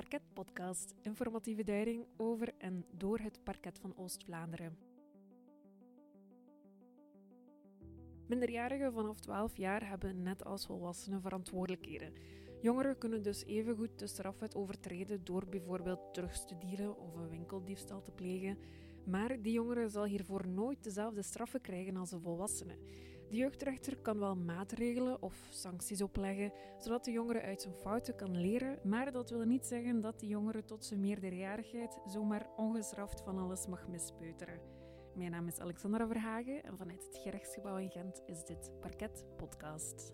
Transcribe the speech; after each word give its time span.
Parket 0.00 0.32
Podcast, 0.32 0.94
informatieve 1.02 1.64
duiding 1.64 2.06
over 2.16 2.54
en 2.58 2.84
door 2.90 3.18
het 3.18 3.44
parket 3.44 3.78
van 3.78 3.96
Oost-Vlaanderen. 3.96 4.78
Minderjarigen 8.26 8.92
vanaf 8.92 9.20
12 9.20 9.56
jaar 9.56 9.88
hebben 9.88 10.22
net 10.22 10.44
als 10.44 10.66
volwassenen 10.66 11.20
verantwoordelijkheden. 11.20 12.12
Jongeren 12.60 12.98
kunnen 12.98 13.22
dus 13.22 13.44
evengoed 13.44 13.98
de 13.98 14.06
strafwet 14.06 14.54
overtreden 14.54 15.24
door 15.24 15.46
bijvoorbeeld 15.46 16.14
drugs 16.14 16.46
te 16.46 16.58
dealen 16.58 16.98
of 16.98 17.14
een 17.14 17.28
winkeldiefstal 17.28 18.02
te 18.02 18.10
plegen. 18.10 18.58
Maar 19.04 19.42
die 19.42 19.52
jongere 19.52 19.88
zal 19.88 20.04
hiervoor 20.04 20.48
nooit 20.48 20.84
dezelfde 20.84 21.22
straffen 21.22 21.60
krijgen 21.60 21.96
als 21.96 22.10
de 22.10 22.20
volwassenen. 22.20 22.78
De 23.30 23.36
jeugdrechter 23.36 23.96
kan 23.96 24.18
wel 24.18 24.36
maatregelen 24.36 25.22
of 25.22 25.46
sancties 25.50 26.02
opleggen, 26.02 26.52
zodat 26.78 27.04
de 27.04 27.10
jongere 27.10 27.40
uit 27.40 27.62
zijn 27.62 27.74
fouten 27.74 28.16
kan 28.16 28.40
leren, 28.40 28.78
maar 28.84 29.12
dat 29.12 29.30
wil 29.30 29.44
niet 29.44 29.66
zeggen 29.66 30.00
dat 30.00 30.20
de 30.20 30.26
jongere 30.26 30.64
tot 30.64 30.84
zijn 30.84 31.00
meerderjarigheid 31.00 31.98
zomaar 32.06 32.46
ongestraft 32.56 33.20
van 33.20 33.38
alles 33.38 33.66
mag 33.66 33.88
mispeuteren. 33.88 34.60
Mijn 35.14 35.30
naam 35.30 35.46
is 35.46 35.58
Alexandra 35.58 36.06
Verhagen 36.06 36.64
en 36.64 36.76
vanuit 36.76 37.04
het 37.04 37.16
gerechtsgebouw 37.16 37.76
in 37.76 37.90
Gent 37.90 38.22
is 38.26 38.44
dit 38.44 38.70
Parket 38.80 39.24
Podcast. 39.36 40.12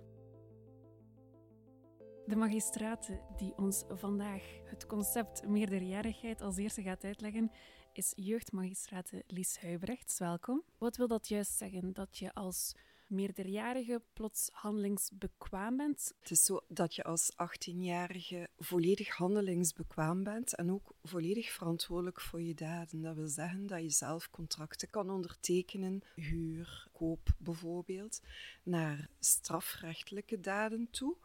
De 2.26 2.36
magistraat 2.36 3.10
die 3.36 3.56
ons 3.56 3.84
vandaag 3.88 4.42
het 4.64 4.86
concept 4.86 5.46
meerderjarigheid 5.48 6.40
als 6.40 6.56
eerste 6.56 6.82
gaat 6.82 7.04
uitleggen, 7.04 7.50
is 7.92 8.12
jeugdmagistraat 8.14 9.12
Lies 9.26 9.60
Huibrechts. 9.60 10.18
Welkom. 10.18 10.62
Wat 10.78 10.96
wil 10.96 11.08
dat 11.08 11.28
juist 11.28 11.52
zeggen? 11.52 11.92
Dat 11.92 12.18
je 12.18 12.34
als 12.34 12.74
meerderjarige 13.06 14.02
plots 14.12 14.48
handelingsbekwaam 14.52 15.76
bent? 15.76 16.12
Het 16.20 16.30
is 16.30 16.44
zo 16.44 16.60
dat 16.68 16.94
je 16.94 17.02
als 17.04 17.32
18-jarige 17.32 18.48
volledig 18.58 19.08
handelingsbekwaam 19.08 20.22
bent 20.22 20.54
en 20.54 20.72
ook 20.72 20.94
volledig 21.02 21.50
verantwoordelijk 21.52 22.20
voor 22.20 22.42
je 22.42 22.54
daden. 22.54 23.02
Dat 23.02 23.14
wil 23.16 23.28
zeggen 23.28 23.66
dat 23.66 23.82
je 23.82 23.90
zelf 23.90 24.30
contracten 24.30 24.90
kan 24.90 25.10
ondertekenen, 25.10 26.02
huur, 26.14 26.88
koop 26.92 27.28
bijvoorbeeld, 27.38 28.20
naar 28.62 29.08
strafrechtelijke 29.18 30.40
daden 30.40 30.90
toe. 30.90 31.16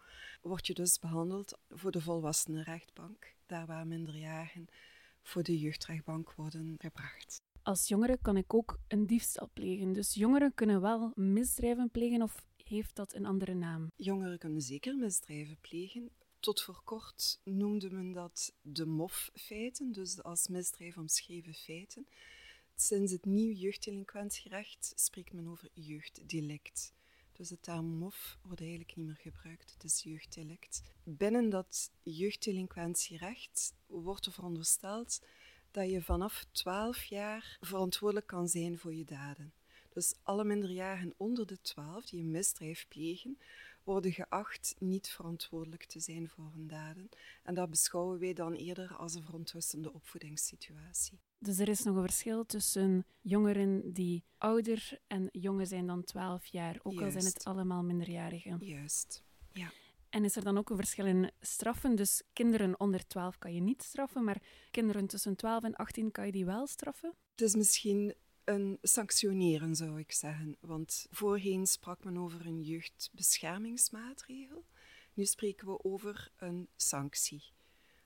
Word 0.41 0.67
je 0.67 0.73
dus 0.73 0.99
behandeld 0.99 1.57
voor 1.69 1.91
de 1.91 2.01
volwassenenrechtbank, 2.01 3.35
daar 3.45 3.65
waar 3.65 3.87
minderjarigen 3.87 4.67
voor 5.21 5.43
de 5.43 5.59
jeugdrechtbank 5.59 6.33
worden 6.33 6.75
gebracht. 6.77 7.41
Als 7.63 7.87
jongere 7.87 8.17
kan 8.21 8.37
ik 8.37 8.53
ook 8.53 8.79
een 8.87 9.07
diefstal 9.07 9.49
plegen. 9.53 9.93
Dus 9.93 10.13
jongeren 10.13 10.53
kunnen 10.53 10.81
wel 10.81 11.11
misdrijven 11.15 11.89
plegen 11.89 12.21
of 12.21 12.45
heeft 12.63 12.95
dat 12.95 13.13
een 13.13 13.25
andere 13.25 13.53
naam? 13.53 13.91
Jongeren 13.95 14.37
kunnen 14.37 14.61
zeker 14.61 14.95
misdrijven 14.95 15.57
plegen. 15.61 16.09
Tot 16.39 16.61
voor 16.61 16.81
kort 16.83 17.39
noemde 17.43 17.91
men 17.91 18.11
dat 18.11 18.53
de 18.61 18.85
MOF-feiten, 18.85 19.91
dus 19.91 20.23
als 20.23 20.47
misdrijf 20.47 20.97
omschreven 20.97 21.53
feiten. 21.53 22.07
Sinds 22.75 23.11
het 23.11 23.25
nieuw 23.25 23.53
jeugddelinquentierecht 23.53 24.93
spreekt 24.95 25.33
men 25.33 25.47
over 25.47 25.69
jeugddelict. 25.73 26.93
Dus 27.33 27.47
de 27.49 27.59
term 27.59 27.85
MOF 27.85 28.37
wordt 28.41 28.61
eigenlijk 28.61 28.95
niet 28.95 29.05
meer 29.05 29.19
gebruikt, 29.21 29.73
het 29.73 29.83
is 29.83 30.03
jeugddelict. 30.03 30.81
Binnen 31.03 31.49
dat 31.49 31.91
jeugddelinquentierecht 32.03 33.73
wordt 33.87 34.25
er 34.25 34.31
verondersteld 34.31 35.19
dat 35.71 35.89
je 35.89 36.01
vanaf 36.01 36.45
12 36.51 37.03
jaar 37.03 37.57
verantwoordelijk 37.61 38.27
kan 38.27 38.47
zijn 38.47 38.77
voor 38.77 38.93
je 38.93 39.05
daden. 39.05 39.53
Dus 39.89 40.15
alle 40.23 40.43
minderjarigen 40.43 41.13
onder 41.17 41.45
de 41.45 41.61
12 41.61 42.05
die 42.05 42.21
een 42.21 42.31
misdrijf 42.31 42.87
plegen, 42.87 43.37
worden 43.83 44.11
geacht 44.11 44.75
niet 44.79 45.09
verantwoordelijk 45.09 45.85
te 45.85 45.99
zijn 45.99 46.29
voor 46.29 46.51
hun 46.53 46.67
daden. 46.67 47.09
En 47.43 47.53
dat 47.53 47.69
beschouwen 47.69 48.19
wij 48.19 48.33
dan 48.33 48.53
eerder 48.53 48.95
als 48.95 49.15
een 49.15 49.23
verontrustende 49.23 49.93
opvoedingssituatie. 49.93 51.19
Dus 51.37 51.59
er 51.59 51.67
is 51.67 51.83
nog 51.83 51.95
een 51.95 52.01
verschil 52.01 52.45
tussen 52.45 53.05
jongeren 53.21 53.93
die 53.93 54.23
ouder 54.37 54.99
en 55.07 55.29
jonger 55.31 55.67
zijn 55.67 55.87
dan 55.87 56.03
12 56.03 56.45
jaar, 56.45 56.79
ook 56.83 57.01
al 57.01 57.11
zijn 57.11 57.25
het 57.25 57.43
allemaal 57.43 57.83
minderjarigen. 57.83 58.57
Juist, 58.65 59.23
ja. 59.51 59.71
En 60.11 60.23
is 60.23 60.35
er 60.35 60.43
dan 60.43 60.57
ook 60.57 60.69
een 60.69 60.75
verschil 60.75 61.05
in 61.05 61.31
straffen? 61.39 61.95
Dus 61.95 62.23
kinderen 62.33 62.79
onder 62.79 63.07
12 63.07 63.37
kan 63.37 63.53
je 63.53 63.61
niet 63.61 63.83
straffen, 63.83 64.23
maar 64.23 64.41
kinderen 64.71 65.07
tussen 65.07 65.35
12 65.35 65.63
en 65.63 65.75
18 65.75 66.11
kan 66.11 66.25
je 66.25 66.31
die 66.31 66.45
wel 66.45 66.67
straffen? 66.67 67.13
Het 67.31 67.41
is 67.41 67.55
misschien 67.55 68.15
een 68.43 68.77
sanctioneren, 68.81 69.75
zou 69.75 69.99
ik 69.99 70.11
zeggen. 70.11 70.57
Want 70.59 71.07
voorheen 71.09 71.67
sprak 71.67 72.03
men 72.03 72.17
over 72.17 72.45
een 72.45 72.61
jeugdbeschermingsmaatregel. 72.61 74.65
Nu 75.13 75.25
spreken 75.25 75.67
we 75.67 75.83
over 75.83 76.31
een 76.37 76.67
sanctie. 76.75 77.43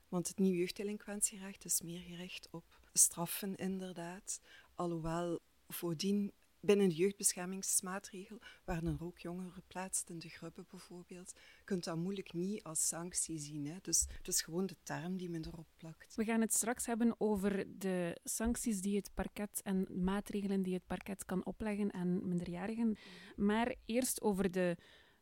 Want 0.08 0.28
het 0.28 0.38
nieuwe 0.38 0.56
jeugddelinquentierecht 0.56 1.64
is 1.64 1.80
meer 1.80 2.00
gericht 2.00 2.48
op 2.50 2.80
straffen, 2.92 3.56
inderdaad. 3.56 4.40
Alhoewel 4.74 5.40
voordien 5.68 6.32
binnen 6.60 6.88
de 6.88 6.94
jeugdbeschermingsmaatregel, 6.94 8.38
waar 8.64 8.84
er 8.84 9.02
ook 9.02 9.18
jongeren 9.18 9.52
geplaatst 9.52 10.08
in 10.08 10.18
de 10.18 10.28
groepen 10.28 10.66
bijvoorbeeld, 10.70 11.32
kunt 11.64 11.84
dat 11.84 11.96
moeilijk 11.96 12.32
niet 12.32 12.62
als 12.62 12.88
sanctie 12.88 13.38
zien. 13.38 13.66
Hè. 13.66 13.76
Dus 13.82 14.06
het 14.16 14.28
is 14.28 14.42
gewoon 14.42 14.66
de 14.66 14.76
term 14.82 15.16
die 15.16 15.30
men 15.30 15.46
erop 15.46 15.68
plakt. 15.76 16.14
We 16.14 16.24
gaan 16.24 16.40
het 16.40 16.54
straks 16.54 16.86
hebben 16.86 17.14
over 17.18 17.78
de 17.78 18.20
sancties 18.24 18.80
die 18.80 18.96
het 18.96 19.10
parket 19.14 19.60
en 19.62 19.86
maatregelen 20.04 20.62
die 20.62 20.74
het 20.74 20.86
parket 20.86 21.24
kan 21.24 21.44
opleggen 21.44 21.92
aan 21.92 22.28
minderjarigen. 22.28 22.96
Maar 23.36 23.74
eerst 23.84 24.22
over 24.22 24.50
de 24.50 24.76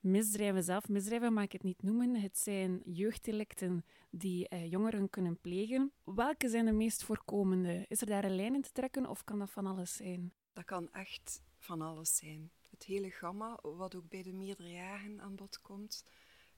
misdrijven 0.05 0.63
zelf. 0.63 0.89
Misdrijven 0.89 1.33
mag 1.33 1.45
ik 1.45 1.53
het 1.53 1.63
niet 1.63 1.83
noemen. 1.83 2.15
Het 2.15 2.39
zijn 2.39 2.81
jeugddelicten 2.85 3.85
die 4.11 4.49
eh, 4.49 4.71
jongeren 4.71 5.11
kunnen 5.11 5.41
plegen. 5.41 5.93
Welke 6.05 6.49
zijn 6.49 6.65
de 6.65 6.73
meest 6.73 7.05
voorkomende? 7.05 7.85
Is 7.89 8.01
er 8.01 8.07
daar 8.07 8.25
een 8.25 8.37
lijn 8.37 8.55
in 8.55 8.63
te 8.63 8.73
trekken 8.73 9.07
of 9.07 9.25
kan 9.25 9.39
dat 9.39 9.51
van 9.51 9.67
alles 9.67 9.97
zijn? 9.97 10.33
Dat 10.55 10.65
kan 10.65 10.93
echt 10.93 11.43
van 11.59 11.81
alles 11.81 12.17
zijn. 12.17 12.51
Het 12.71 12.85
hele 12.85 13.11
gamma, 13.11 13.59
wat 13.63 13.95
ook 13.95 14.09
bij 14.09 14.23
de 14.23 14.33
meerderjarigen 14.33 15.21
aan 15.21 15.37
bod 15.37 15.61
komt, 15.61 16.05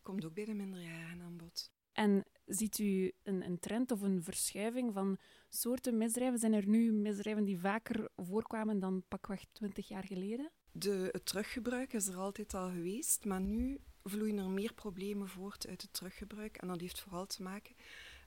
komt 0.03 0.25
ook 0.25 0.35
bij 0.35 0.45
de 0.45 0.55
minderjarigen 0.55 1.21
aan 1.21 1.37
bod. 1.37 1.71
En 1.93 2.25
ziet 2.47 2.79
u 2.79 3.13
een, 3.23 3.43
een, 3.43 3.59
trend 3.59 3.91
of 3.91 4.01
een 4.01 4.23
verschuiving 4.23 4.93
van 4.93 5.19
soorten 5.49 5.97
misdrijven? 5.97 6.39
Zijn 6.39 6.53
er 6.53 6.69
nu 6.69 6.93
misdrijven 6.93 7.45
die 7.45 7.59
vaker 7.59 8.09
voorkwamen 8.17 8.79
dan 8.79 9.05
pakweg 9.09 9.45
20 9.53 9.89
jaar 9.89 10.05
geleden? 10.05 10.51
De, 10.73 11.09
het 11.13 11.27
teruggebruik 11.27 11.93
is 11.93 12.07
er 12.07 12.17
altijd 12.17 12.55
al 12.55 12.71
geweest, 12.71 13.25
maar 13.25 13.41
nu 13.41 13.81
vloeien 14.03 14.39
er 14.39 14.51
meer 14.51 14.75
problemen 14.75 15.29
voort 15.29 15.67
uit 15.67 15.83
het 15.83 15.93
teruggebruik. 15.93 16.57
En 16.57 16.69
dat 16.69 16.81
heeft 16.81 17.01
vooral 17.01 17.27
te 17.27 17.43
maken 17.43 17.75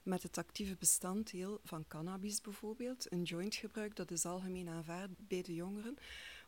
met 0.02 0.22
het 0.22 0.38
actieve 0.38 0.76
bestanddeel 0.78 1.60
van 1.64 1.86
cannabis 1.88 2.40
bijvoorbeeld. 2.40 3.12
Een 3.12 3.22
jointgebruik, 3.22 3.96
dat 3.96 4.10
is 4.10 4.24
algemeen 4.24 4.68
aanvaard 4.68 5.10
bij 5.28 5.42
de 5.42 5.54
jongeren. 5.54 5.96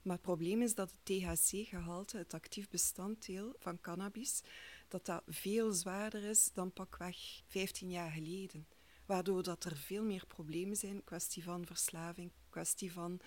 Maar 0.02 0.14
het 0.14 0.22
probleem 0.22 0.62
is 0.62 0.74
dat 0.74 0.90
het 0.90 1.20
THC-gehalte, 1.20 2.16
het 2.16 2.34
actief 2.34 2.68
bestanddeel 2.68 3.54
van 3.58 3.80
cannabis, 3.80 4.42
dat 4.88 5.06
dat 5.06 5.22
veel 5.26 5.72
zwaarder 5.72 6.24
is 6.24 6.50
dan 6.52 6.72
pakweg 6.72 7.42
15 7.46 7.90
jaar 7.90 8.10
geleden. 8.10 8.66
Waardoor 9.06 9.42
dat 9.42 9.64
er 9.64 9.76
veel 9.76 10.04
meer 10.04 10.26
problemen 10.26 10.76
zijn, 10.76 11.04
kwestie 11.04 11.42
van 11.42 11.66
verslaving, 11.66 12.30
kwestie 12.48 12.92
van 12.92 13.20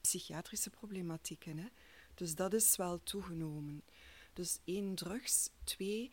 psychiatrische 0.00 0.70
problematieken. 0.70 1.58
Hè. 1.58 1.66
Dus 2.14 2.34
dat 2.34 2.52
is 2.54 2.76
wel 2.76 3.02
toegenomen. 3.02 3.84
Dus 4.32 4.58
één, 4.64 4.94
drugs. 4.94 5.50
Twee, 5.64 6.12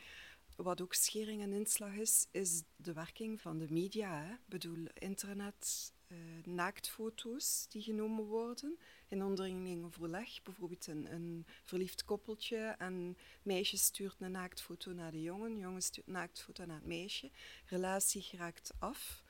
wat 0.63 0.81
ook 0.81 0.93
schering 0.93 1.41
en 1.41 1.53
inslag 1.53 1.93
is, 1.93 2.27
is 2.31 2.63
de 2.75 2.93
werking 2.93 3.41
van 3.41 3.57
de 3.57 3.67
media. 3.69 4.31
Ik 4.31 4.47
bedoel, 4.47 4.87
internet, 4.93 5.93
uh, 6.07 6.17
naaktfoto's 6.43 7.65
die 7.69 7.81
genomen 7.81 8.25
worden 8.25 8.77
in 9.07 9.23
onderling 9.23 9.85
overleg. 9.85 10.41
Bijvoorbeeld 10.43 10.87
een, 10.87 11.13
een, 11.13 11.45
verliefd 11.63 12.05
koppeltje 12.05 12.75
en 12.77 13.17
meisje 13.41 13.77
stuurt 13.77 14.15
een 14.19 14.31
naaktfoto 14.31 14.91
naar 14.91 15.11
de 15.11 15.21
jongen, 15.21 15.57
jongen 15.57 15.81
stuurt 15.81 16.07
een 16.07 16.13
naaktfoto 16.13 16.65
naar 16.65 16.75
het 16.75 16.85
meisje. 16.85 17.31
Relatie 17.65 18.21
geraakt 18.21 18.73
af. 18.79 19.23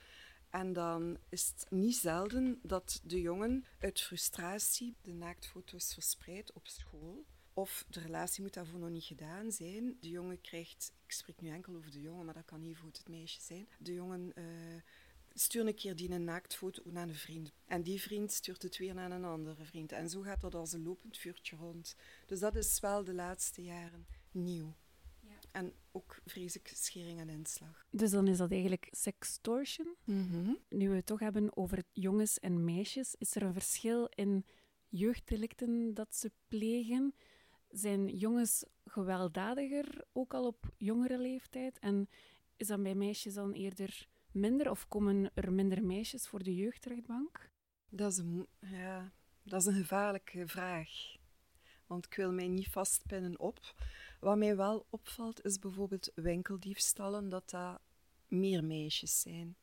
En 0.50 0.74
dan 0.74 1.18
is 1.30 1.54
het 1.56 1.72
niet 1.72 1.96
zelden 1.96 2.60
dat 2.64 3.02
de 3.04 3.22
jongen 3.22 3.66
uit 3.80 4.02
frustratie 4.02 4.96
de 5.02 5.14
naaktfoto's 5.14 5.94
verspreidt 5.94 6.54
op 6.54 6.68
school. 6.68 7.26
Of 7.60 7.86
de 7.90 8.00
relatie 8.00 8.42
moet 8.42 8.54
daarvoor 8.54 8.80
nog 8.80 8.90
niet 8.90 9.04
gedaan 9.04 9.52
zijn. 9.52 9.98
De 10.00 10.10
jongen 10.10 10.42
krijgt, 10.42 10.94
ik 11.06 11.12
spreek 11.12 11.42
nu 11.42 11.50
enkel 11.50 11.76
over 11.76 11.92
de 11.92 12.02
jongen, 12.02 12.26
maar 12.26 12.34
dat 12.34 12.46
kan 12.46 12.62
even 12.64 12.84
goed 12.84 12.98
het 12.98 13.08
meisje 13.08 13.42
zijn. 13.42 13.68
De 13.80 13.94
jongen 13.94 14.32
uh, 14.36 14.46
stuurt 15.34 15.68
een 15.68 15.76
keer 15.76 15.96
die 15.96 16.12
een 16.12 16.24
naaktfoto 16.24 16.82
naar 16.86 17.08
een 17.08 17.16
vriend. 17.16 17.52
En 17.66 17.84
die 17.84 18.02
vriend 18.02 18.32
stuurt 18.32 18.62
het 18.62 18.78
weer 18.78 18.94
naar 18.94 19.12
een 19.12 19.26
andere 19.26 19.66
vriend. 19.66 19.92
En 19.92 20.10
zo 20.10 20.22
gaat 20.22 20.42
dat 20.42 20.56
als 20.56 20.74
een 20.74 20.84
lopend 20.84 21.18
vuurtje 21.18 21.56
rond. 21.56 21.96
Dus 22.26 22.40
dat 22.40 22.56
is 22.56 22.80
wel 22.80 23.04
de 23.04 23.14
laatste 23.14 23.64
jaren 23.64 24.08
nieuw. 24.32 24.76
En 25.52 25.74
ook 25.92 26.22
vrees 26.26 26.56
ik 26.56 26.72
schering 26.74 27.20
en 27.20 27.30
inslag. 27.30 27.86
Dus 27.92 28.12
dan 28.12 28.28
is 28.28 28.38
dat 28.38 28.52
eigenlijk 28.52 28.88
sextortion. 28.92 29.96
Mm 30.04 30.58
Nu 30.70 30.90
we 30.90 30.96
het 30.96 31.06
toch 31.06 31.20
hebben 31.20 31.58
over 31.58 31.84
jongens 31.92 32.40
en 32.40 32.64
meisjes, 32.64 33.16
is 33.18 33.36
er 33.36 33.42
een 33.42 33.54
verschil 33.54 34.08
in 34.10 34.46
jeugddelicten 34.88 35.94
dat 35.94 36.16
ze 36.16 36.32
plegen? 36.48 37.14
Zijn 37.70 38.08
jongens 38.08 38.66
gewelddadiger, 38.86 40.04
ook 40.14 40.34
al 40.34 40.46
op 40.46 40.74
jongere 40.78 41.18
leeftijd? 41.18 41.80
En 41.80 42.10
is 42.58 42.68
dat 42.68 42.84
bij 42.84 42.96
meisjes 42.96 43.34
dan 43.34 43.52
eerder 43.52 44.08
minder 44.32 44.70
of 44.70 44.88
komen 44.88 45.32
er 45.34 45.52
minder 45.52 45.84
meisjes 45.84 46.28
voor 46.28 46.44
de 46.44 46.56
jeugdrechtbank? 46.56 47.50
Dat 47.90 48.12
is 48.12 48.18
een, 48.18 48.48
ja, 48.60 49.12
dat 49.44 49.62
is 49.62 49.68
een 49.68 49.74
gevaarlijke 49.74 50.48
vraag. 50.48 51.18
Want 51.88 52.06
ik 52.06 52.14
wil 52.14 52.32
mij 52.32 52.48
niet 52.48 52.70
vastpinnen 52.70 53.40
op. 53.40 53.74
Wat 54.20 54.38
mij 54.38 54.56
wel 54.56 54.86
opvalt, 54.90 55.46
is 55.46 55.60
bijvoorbeeld 55.60 56.12
winkeldiefstallen, 56.16 57.30
dat 57.30 57.50
dat 57.50 57.82
meer 58.28 58.64
meisjes 58.64 59.22
zijn. 59.22 59.58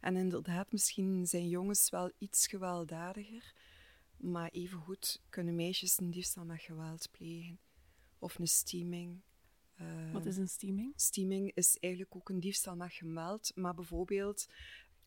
En 0.00 0.16
inderdaad, 0.16 0.72
misschien 0.72 1.26
zijn 1.26 1.48
jongens 1.48 1.90
wel 1.90 2.10
iets 2.18 2.46
gewelddadiger, 2.46 3.54
maar 4.16 4.50
evengoed 4.50 5.22
kunnen 5.28 5.54
meisjes 5.54 5.98
een 5.98 6.10
diefstal 6.10 6.44
met 6.44 6.60
geweld 6.60 7.08
plegen. 7.10 7.58
Of 8.18 8.38
een 8.38 8.48
steaming. 8.48 9.20
Uh, 9.80 10.12
Wat 10.12 10.26
is 10.26 10.36
een 10.36 10.48
steaming? 10.48 10.92
Steaming 10.96 11.54
is 11.54 11.78
eigenlijk 11.78 12.16
ook 12.16 12.28
een 12.28 12.40
diefstal 12.40 12.76
met 12.76 12.92
gemeld, 12.92 13.52
maar 13.54 13.74
bijvoorbeeld 13.74 14.46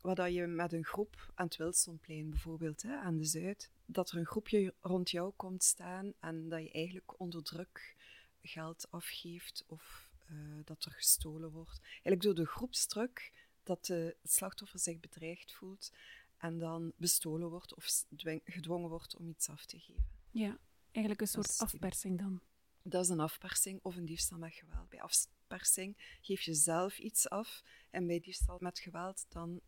wat 0.01 0.33
je 0.33 0.47
met 0.47 0.73
een 0.73 0.85
groep 0.85 1.31
aan 1.35 1.45
het 1.45 1.55
Wilsonplein 1.55 2.29
bijvoorbeeld, 2.29 2.81
hè, 2.81 2.97
aan 2.97 3.17
de 3.17 3.23
Zuid, 3.23 3.71
dat 3.85 4.11
er 4.11 4.17
een 4.17 4.25
groepje 4.25 4.73
rond 4.79 5.09
jou 5.09 5.33
komt 5.35 5.63
staan 5.63 6.13
en 6.19 6.49
dat 6.49 6.61
je 6.61 6.71
eigenlijk 6.71 7.19
onder 7.19 7.43
druk 7.43 7.95
geld 8.41 8.91
afgeeft 8.91 9.63
of 9.67 10.09
uh, 10.31 10.59
dat 10.63 10.85
er 10.85 10.91
gestolen 10.91 11.51
wordt. 11.51 11.79
Eigenlijk 11.81 12.21
door 12.21 12.35
de 12.35 12.45
groepsdruk 12.45 13.47
dat 13.63 13.85
de, 13.85 14.17
het 14.21 14.31
slachtoffer 14.31 14.79
zich 14.79 14.99
bedreigd 14.99 15.53
voelt 15.53 15.91
en 16.39 16.59
dan 16.59 16.93
bestolen 16.97 17.49
wordt 17.49 17.75
of 17.75 18.05
gedwongen 18.43 18.89
wordt 18.89 19.15
om 19.15 19.29
iets 19.29 19.49
af 19.49 19.65
te 19.65 19.79
geven. 19.79 20.09
Ja, 20.31 20.57
eigenlijk 20.91 21.21
een 21.21 21.43
soort 21.43 21.57
afpersing 21.57 22.19
dan. 22.19 22.41
Dat 22.81 23.03
is 23.03 23.09
een 23.09 23.19
afpersing 23.19 23.79
of 23.83 23.95
een 23.95 24.05
diefstal 24.05 24.37
met 24.37 24.53
geweld. 24.53 24.89
Bij 24.89 25.01
afpersing 25.01 26.17
geef 26.21 26.41
je 26.41 26.53
zelf 26.53 26.99
iets 26.99 27.29
af 27.29 27.63
en 27.89 28.07
bij 28.07 28.19
diefstal 28.19 28.57
met 28.59 28.79
geweld 28.79 29.25
dan 29.29 29.61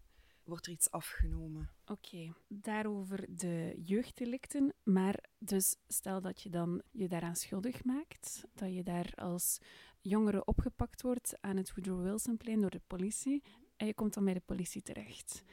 wordt 0.43 0.65
er 0.65 0.71
iets 0.71 0.91
afgenomen. 0.91 1.69
Oké, 1.85 2.33
daarover 2.47 3.25
de 3.29 3.81
jeugddelicten. 3.83 4.73
Maar 4.83 5.25
dus 5.37 5.75
stel 5.87 6.21
dat 6.21 6.41
je 6.41 6.49
dan 6.49 6.81
je 6.91 7.07
daaraan 7.07 7.35
schuldig 7.35 7.83
maakt, 7.83 8.45
dat 8.53 8.73
je 8.73 8.83
daar 8.83 9.13
als 9.15 9.59
jongere 10.01 10.45
opgepakt 10.45 11.01
wordt 11.01 11.37
aan 11.41 11.57
het 11.57 11.73
Woodrow 11.75 12.03
Wilsonplein 12.03 12.61
door 12.61 12.69
de 12.69 12.81
politie 12.87 13.43
en 13.77 13.87
je 13.87 13.93
komt 13.93 14.13
dan 14.13 14.25
bij 14.25 14.33
de 14.33 14.41
politie 14.45 14.81
terecht. 14.81 15.43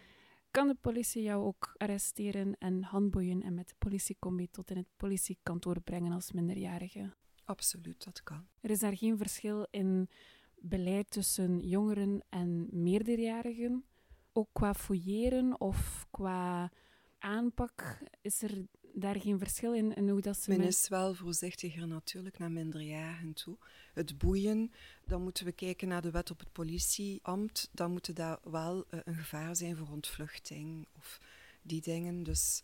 Kan 0.51 0.69
de 0.69 0.77
politie 0.81 1.23
jou 1.23 1.45
ook 1.45 1.75
arresteren 1.77 2.57
en 2.59 2.83
handboeien 2.83 3.43
en 3.43 3.55
met 3.55 3.69
de 3.69 3.75
politiecombi 3.79 4.51
tot 4.51 4.71
in 4.71 4.77
het 4.77 4.91
politiekantoor 4.97 5.81
brengen 5.81 6.13
als 6.13 6.33
minderjarige? 6.33 7.15
Absoluut, 7.45 8.05
dat 8.05 8.23
kan. 8.23 8.47
Er 8.61 8.71
is 8.71 8.79
daar 8.79 8.97
geen 8.97 9.19
verschil 9.19 9.67
in 9.71 10.09
beleid 10.57 11.11
tussen 11.11 11.59
jongeren 11.59 12.25
en 12.29 12.69
meerderjarigen? 12.71 13.85
ook 14.39 14.49
qua 14.53 14.75
fouilleren 14.75 15.61
of 15.61 16.07
qua 16.11 16.71
aanpak, 17.19 17.99
is 18.21 18.43
er 18.43 18.67
daar 18.99 19.21
geen 19.21 19.39
verschil 19.39 19.75
in, 19.75 19.95
in 19.95 20.09
hoe 20.09 20.21
dat 20.21 20.37
ze... 20.37 20.51
Men 20.51 20.61
is 20.61 20.89
wel 20.89 21.15
voorzichtiger 21.15 21.89
natuurlijk 21.89 22.39
naar 22.39 22.51
minderjarigen 22.51 23.33
toe. 23.33 23.57
Het 23.95 24.19
boeien, 24.19 24.73
dan 25.05 25.23
moeten 25.23 25.45
we 25.45 25.53
kijken 25.53 25.89
naar 25.89 26.03
de 26.03 26.11
wet 26.11 26.31
op 26.31 26.39
het 26.39 26.53
politieambt. 26.53 27.69
Dan 27.73 27.91
moet 27.91 28.17
dat 28.17 28.41
wel 28.45 28.85
uh, 28.91 29.01
een 29.05 29.15
gevaar 29.15 29.57
zijn 29.57 29.77
voor 29.77 29.89
ontvluchting 29.89 30.87
of 30.97 31.21
die 31.63 31.81
dingen. 31.81 32.23
Dus 32.23 32.63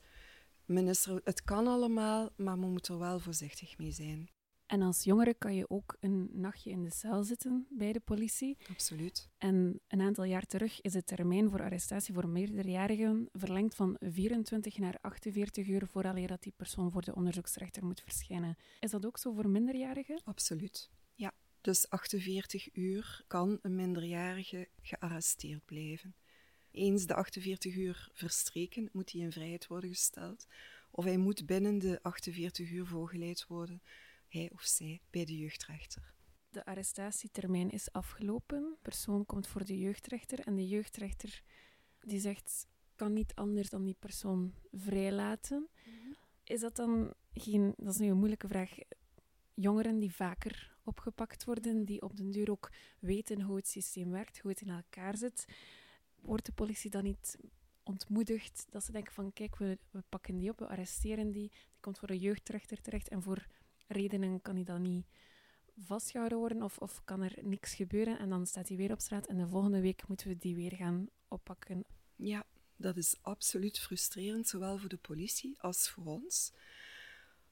minister, 0.64 1.20
het 1.24 1.44
kan 1.44 1.66
allemaal, 1.66 2.30
maar 2.36 2.60
we 2.60 2.66
moeten 2.66 2.94
er 2.94 3.00
wel 3.00 3.18
voorzichtig 3.18 3.78
mee 3.78 3.92
zijn. 3.92 4.28
En 4.66 4.82
als 4.82 5.04
jongere 5.04 5.34
kan 5.34 5.54
je 5.54 5.70
ook 5.70 5.96
een 6.00 6.28
nachtje 6.32 6.70
in 6.70 6.82
de 6.82 6.90
cel 6.90 7.22
zitten 7.22 7.66
bij 7.70 7.92
de 7.92 8.00
politie. 8.00 8.56
Absoluut. 8.70 9.28
En 9.38 9.80
een 9.88 10.00
aantal 10.00 10.24
jaar 10.24 10.46
terug 10.46 10.80
is 10.80 10.92
de 10.92 11.04
termijn 11.04 11.50
voor 11.50 11.62
arrestatie 11.62 12.14
voor 12.14 12.28
meerderjarigen 12.28 13.28
verlengd 13.32 13.74
van 13.74 13.96
24 14.00 14.78
naar 14.78 14.98
48 15.00 15.66
uur 15.66 15.86
vooraleer 15.86 16.28
dat 16.28 16.42
die 16.42 16.52
persoon 16.56 16.90
voor 16.90 17.02
de 17.02 17.14
onderzoeksrechter 17.14 17.84
moet 17.84 18.00
verschijnen. 18.00 18.56
Is 18.80 18.90
dat 18.90 19.06
ook 19.06 19.18
zo 19.18 19.32
voor 19.32 19.48
minderjarigen? 19.48 20.20
Absoluut. 20.24 20.90
Ja. 21.14 21.32
Dus 21.60 21.88
48 21.88 22.74
uur 22.74 23.22
kan 23.26 23.58
een 23.62 23.74
minderjarige 23.74 24.68
gearresteerd 24.82 25.64
blijven. 25.64 26.14
Eens 26.70 27.06
de 27.06 27.14
48 27.14 27.76
uur 27.76 28.08
verstreken, 28.12 28.88
moet 28.92 29.12
hij 29.12 29.20
in 29.20 29.32
vrijheid 29.32 29.66
worden 29.66 29.90
gesteld. 29.90 30.46
Of 30.90 31.04
hij 31.04 31.16
moet 31.16 31.46
binnen 31.46 31.78
de 31.78 31.98
48 32.02 32.70
uur 32.70 32.86
voorgeleid 32.86 33.46
worden 33.46 33.82
hij 34.34 34.50
of 34.52 34.62
zij 34.62 35.00
bij 35.10 35.24
de 35.24 35.36
jeugdrechter. 35.36 36.14
De 36.48 36.64
arrestatietermijn 36.64 37.70
is 37.70 37.92
afgelopen. 37.92 38.60
De 38.60 38.78
persoon 38.82 39.26
komt 39.26 39.46
voor 39.46 39.64
de 39.64 39.78
jeugdrechter 39.78 40.40
en 40.40 40.54
de 40.54 40.68
jeugdrechter 40.68 41.42
die 42.00 42.20
zegt 42.20 42.66
kan 42.94 43.12
niet 43.12 43.34
anders 43.34 43.68
dan 43.68 43.84
die 43.84 43.96
persoon 43.98 44.54
vrijlaten. 44.72 45.68
Mhm. 45.86 46.12
Is 46.44 46.60
dat 46.60 46.76
dan 46.76 47.14
geen, 47.32 47.74
dat 47.76 47.92
is 47.94 48.00
nu 48.00 48.08
een 48.08 48.16
moeilijke 48.16 48.48
vraag, 48.48 48.70
jongeren 49.54 49.98
die 49.98 50.14
vaker 50.14 50.76
opgepakt 50.84 51.44
worden, 51.44 51.84
die 51.84 52.02
op 52.02 52.16
den 52.16 52.30
duur 52.30 52.50
ook 52.50 52.72
weten 52.98 53.40
hoe 53.40 53.56
het 53.56 53.68
systeem 53.68 54.10
werkt, 54.10 54.38
hoe 54.38 54.50
het 54.50 54.60
in 54.60 54.68
elkaar 54.68 55.16
zit, 55.16 55.44
wordt 56.20 56.46
de 56.46 56.52
politie 56.52 56.90
dan 56.90 57.04
niet 57.04 57.38
ontmoedigd 57.82 58.66
dat 58.70 58.84
ze 58.84 58.92
denken 58.92 59.12
van 59.12 59.32
kijk, 59.32 59.56
we, 59.56 59.78
we 59.90 60.02
pakken 60.08 60.38
die 60.38 60.50
op, 60.50 60.58
we 60.58 60.66
arresteren 60.66 61.30
die, 61.30 61.50
die 61.50 61.80
komt 61.80 61.98
voor 61.98 62.08
de 62.08 62.18
jeugdrechter 62.18 62.80
terecht 62.80 63.08
en 63.08 63.22
voor 63.22 63.46
redenen 63.86 64.42
kan 64.42 64.54
hij 64.54 64.64
dan 64.64 64.82
niet 64.82 65.06
vastgehouden 65.76 66.38
worden 66.38 66.62
of, 66.62 66.78
of 66.78 67.02
kan 67.04 67.22
er 67.22 67.38
niks 67.42 67.74
gebeuren 67.74 68.18
en 68.18 68.28
dan 68.28 68.46
staat 68.46 68.68
hij 68.68 68.76
weer 68.76 68.92
op 68.92 69.00
straat 69.00 69.26
en 69.26 69.36
de 69.36 69.48
volgende 69.48 69.80
week 69.80 70.08
moeten 70.08 70.28
we 70.28 70.38
die 70.38 70.54
weer 70.54 70.74
gaan 70.74 71.08
oppakken. 71.28 71.84
Ja, 72.16 72.46
dat 72.76 72.96
is 72.96 73.16
absoluut 73.20 73.78
frustrerend, 73.78 74.48
zowel 74.48 74.78
voor 74.78 74.88
de 74.88 74.96
politie 74.96 75.60
als 75.60 75.90
voor 75.90 76.04
ons. 76.04 76.52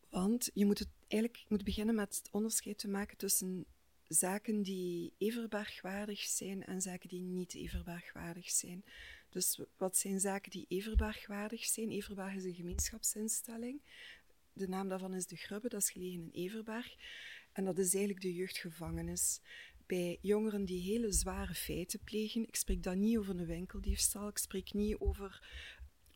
Want 0.09 0.51
je 0.55 0.67
moet 0.67 0.79
het 0.79 0.89
eigenlijk 1.09 1.45
moet 1.49 1.65
beginnen 1.65 1.95
met 1.95 2.17
het 2.17 2.29
onderscheid 2.31 2.79
te 2.79 2.89
maken 2.89 3.17
tussen 3.17 3.67
zaken 4.09 4.63
die 4.63 5.15
everbergwaardig 5.19 6.21
zijn 6.21 6.65
en 6.65 6.81
zaken 6.81 7.09
die 7.09 7.21
niet 7.21 7.55
everbergwaardig 7.55 8.51
zijn. 8.51 8.85
Dus 9.29 9.61
wat 9.77 9.97
zijn 9.97 10.21
zaken 10.21 10.51
die 10.51 10.67
everbergwaardig 10.69 11.65
zijn? 11.65 11.91
Everberg 11.91 12.35
is 12.35 12.45
een 12.45 12.55
gemeenschapsinstelling 12.55 13.83
de 14.53 14.69
naam 14.69 14.89
daarvan 14.89 15.15
is 15.15 15.27
De 15.27 15.37
Grubbe, 15.37 15.69
dat 15.69 15.81
is 15.81 15.91
gelegen 15.91 16.21
in 16.23 16.45
Everberg. 16.45 16.97
En 17.53 17.65
dat 17.65 17.79
is 17.79 17.95
eigenlijk 17.95 18.25
de 18.25 18.35
jeugdgevangenis. 18.35 19.41
Bij 19.87 20.19
jongeren 20.21 20.65
die 20.65 20.83
hele 20.83 21.13
zware 21.13 21.55
feiten 21.55 22.01
plegen. 22.05 22.47
Ik 22.47 22.57
spreek 22.57 22.83
dan 22.83 22.99
niet 22.99 23.19
over 23.19 23.41
een 23.41 23.47
winkeldiefstal, 23.47 24.29
ik 24.29 24.39
spreek 24.39 24.73
niet 24.73 24.97
over 24.99 25.47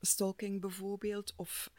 stalking 0.01 0.61
bijvoorbeeld, 0.61 1.33
of 1.37 1.71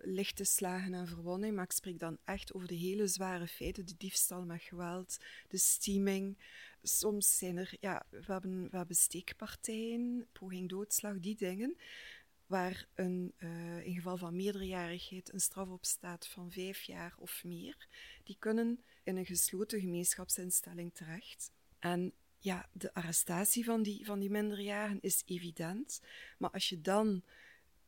lichte 0.00 0.44
slagen 0.44 0.94
en 0.94 1.06
verwonding, 1.06 1.54
maar 1.54 1.64
ik 1.64 1.72
spreek 1.72 1.98
dan 1.98 2.18
echt 2.24 2.54
over 2.54 2.68
de 2.68 2.74
hele 2.74 3.06
zware 3.06 3.46
feiten, 3.46 3.86
de 3.86 3.96
diefstal 3.96 4.44
met 4.44 4.62
geweld, 4.62 5.18
de 5.48 5.58
steaming. 5.58 6.38
Soms 6.82 7.38
zijn 7.38 7.56
er, 7.56 7.76
ja, 7.80 8.06
we 8.10 8.32
hebben, 8.32 8.70
we 8.70 8.76
hebben 8.76 8.96
steekpartijen, 8.96 10.26
poging 10.32 10.68
doodslag, 10.68 11.20
die 11.20 11.36
dingen 11.36 11.76
waar 12.48 12.86
een, 12.94 13.34
uh, 13.38 13.86
in 13.86 13.94
geval 13.94 14.16
van 14.16 14.36
meerderjarigheid 14.36 15.32
een 15.32 15.40
straf 15.40 15.68
op 15.68 15.84
staat 15.84 16.26
van 16.26 16.50
vijf 16.50 16.82
jaar 16.82 17.14
of 17.18 17.44
meer, 17.44 17.88
die 18.24 18.36
kunnen 18.38 18.84
in 19.02 19.16
een 19.16 19.26
gesloten 19.26 19.80
gemeenschapsinstelling 19.80 20.94
terecht. 20.94 21.52
En 21.78 22.12
ja, 22.38 22.68
de 22.72 22.94
arrestatie 22.94 23.64
van 23.64 23.82
die, 23.82 24.04
van 24.04 24.18
die 24.18 24.30
minderjarigen 24.30 25.00
is 25.00 25.22
evident, 25.26 26.00
maar 26.38 26.50
als 26.50 26.68
je 26.68 26.80
dan 26.80 27.22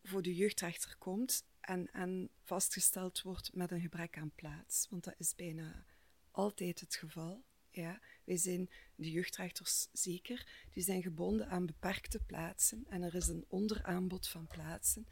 voor 0.03 0.23
de 0.23 0.35
jeugdrechter 0.35 0.97
komt 0.99 1.47
en, 1.61 1.91
en 1.93 2.31
vastgesteld 2.43 3.23
wordt 3.23 3.55
met 3.55 3.71
een 3.71 3.81
gebrek 3.81 4.19
aan 4.19 4.33
plaats, 4.35 4.87
want 4.91 5.05
dat 5.05 5.15
is 5.19 5.35
bijna 5.35 5.85
altijd 6.31 6.81
het 6.81 6.95
geval, 6.95 7.45
ja, 7.71 8.01
wij 8.25 8.37
zijn, 8.37 8.71
de 8.95 9.11
jeugdrechters 9.11 9.89
zeker, 9.93 10.47
die 10.73 10.83
zijn 10.83 11.03
gebonden 11.03 11.49
aan 11.49 11.67
beperkte 11.67 12.19
plaatsen 12.19 12.85
en 12.89 13.03
er 13.03 13.15
is 13.15 13.29
een 13.29 13.45
onderaanbod 13.49 14.29
van 14.29 14.47
plaatsen. 14.47 15.07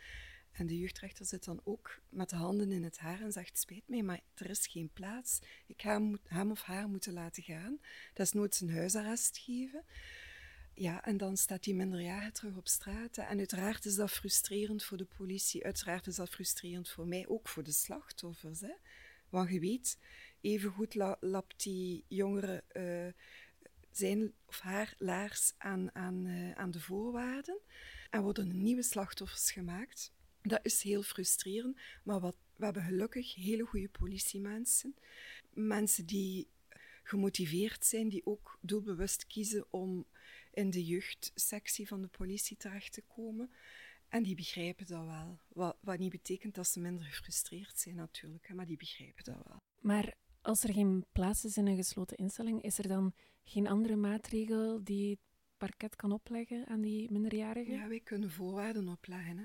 En 0.58 0.66
de 0.66 0.78
jeugdrechter 0.78 1.26
zit 1.26 1.44
dan 1.44 1.60
ook 1.64 2.00
met 2.08 2.30
de 2.30 2.36
handen 2.36 2.72
in 2.72 2.82
het 2.82 2.98
haar 2.98 3.20
en 3.20 3.32
zegt: 3.32 3.58
Spijt 3.58 3.88
mij, 3.88 4.02
maar 4.02 4.20
er 4.34 4.50
is 4.50 4.66
geen 4.66 4.90
plaats. 4.92 5.38
Ik 5.66 5.82
ga 5.82 6.16
hem, 6.24 6.50
of 6.50 6.62
haar 6.62 6.88
moeten 6.88 7.12
laten 7.12 7.42
gaan. 7.42 7.78
Dat 8.14 8.26
is 8.26 8.32
nooit 8.32 8.54
zijn 8.54 8.70
huisarrest 8.70 9.38
geven. 9.38 9.84
Ja, 10.74 11.04
en 11.04 11.16
dan 11.16 11.36
staat 11.36 11.64
die 11.64 11.74
minderjarige 11.74 12.32
terug 12.32 12.56
op 12.56 12.68
straat. 12.68 13.16
En 13.16 13.38
uiteraard 13.38 13.84
is 13.84 13.94
dat 13.94 14.10
frustrerend 14.10 14.84
voor 14.84 14.96
de 14.96 15.04
politie. 15.16 15.64
Uiteraard 15.64 16.06
is 16.06 16.16
dat 16.16 16.28
frustrerend 16.28 16.88
voor 16.88 17.06
mij, 17.06 17.28
ook 17.28 17.48
voor 17.48 17.62
de 17.62 17.72
slachtoffers. 17.72 18.60
Hè? 18.60 18.74
Want 19.28 19.50
je 19.50 19.60
weet, 19.60 19.98
evengoed 20.40 20.94
la, 20.94 21.16
lapt 21.20 21.62
die 21.62 22.04
jongere 22.08 22.64
uh, 22.72 23.12
zijn 23.90 24.34
of 24.46 24.60
haar 24.60 24.94
laars 24.98 25.54
aan, 25.58 25.94
aan, 25.94 26.26
uh, 26.26 26.52
aan 26.52 26.70
de 26.70 26.80
voorwaarden 26.80 27.58
en 28.10 28.22
worden 28.22 28.62
nieuwe 28.62 28.82
slachtoffers 28.82 29.50
gemaakt. 29.50 30.12
Dat 30.42 30.60
is 30.62 30.82
heel 30.82 31.02
frustrerend, 31.02 31.80
maar 32.02 32.20
wat, 32.20 32.36
we 32.56 32.64
hebben 32.64 32.82
gelukkig 32.82 33.34
hele 33.34 33.64
goede 33.64 33.88
politiemensen. 33.88 34.94
Mensen 35.52 36.06
die 36.06 36.48
gemotiveerd 37.02 37.84
zijn, 37.84 38.08
die 38.08 38.26
ook 38.26 38.58
doelbewust 38.60 39.26
kiezen 39.26 39.66
om 39.70 40.06
in 40.52 40.70
de 40.70 40.84
jeugdsectie 40.84 41.88
van 41.88 42.02
de 42.02 42.08
politie 42.08 42.56
terecht 42.56 42.92
te 42.92 43.02
komen. 43.02 43.50
En 44.08 44.22
die 44.22 44.34
begrijpen 44.34 44.86
dat 44.86 45.04
wel. 45.04 45.38
Wat, 45.48 45.76
wat 45.80 45.98
niet 45.98 46.10
betekent 46.10 46.54
dat 46.54 46.66
ze 46.68 46.80
minder 46.80 47.04
gefrustreerd 47.04 47.78
zijn 47.78 47.94
natuurlijk, 47.94 48.54
maar 48.54 48.66
die 48.66 48.76
begrijpen 48.76 49.24
dat 49.24 49.42
wel. 49.46 49.56
Maar 49.80 50.14
als 50.48 50.62
er 50.62 50.72
geen 50.72 51.04
plaats 51.12 51.44
is 51.44 51.56
in 51.56 51.66
een 51.66 51.76
gesloten 51.76 52.16
instelling, 52.16 52.62
is 52.62 52.78
er 52.78 52.88
dan 52.88 53.14
geen 53.44 53.68
andere 53.68 53.96
maatregel 53.96 54.84
die 54.84 55.10
het 55.10 55.18
parket 55.56 55.96
kan 55.96 56.12
opleggen 56.12 56.66
aan 56.66 56.80
die 56.80 57.12
minderjarigen? 57.12 57.74
Ja, 57.74 57.88
wij 57.88 58.00
kunnen 58.00 58.30
voorwaarden 58.30 58.88
opleggen. 58.88 59.38
Hè. 59.38 59.44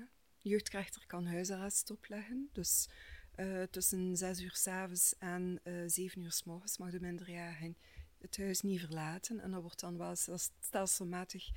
Kan 1.06 1.26
huisarrest 1.26 1.90
opleggen. 1.90 2.48
Dus 2.52 2.88
uh, 3.36 3.62
tussen 3.62 4.16
zes 4.16 4.40
uur 4.40 4.54
s 4.54 4.66
avonds 4.66 5.14
en 5.18 5.60
uh, 5.64 5.82
zeven 5.86 6.22
uur 6.22 6.32
s 6.32 6.44
morgens 6.44 6.78
mag 6.78 6.90
de 6.90 7.00
minderjarige 7.00 7.74
het 8.18 8.36
huis 8.36 8.60
niet 8.60 8.80
verlaten. 8.80 9.40
En 9.40 9.50
dat 9.50 9.62
wordt 9.62 9.80
dan 9.80 9.96
wel 9.96 10.16
stelselmatig 10.60 11.48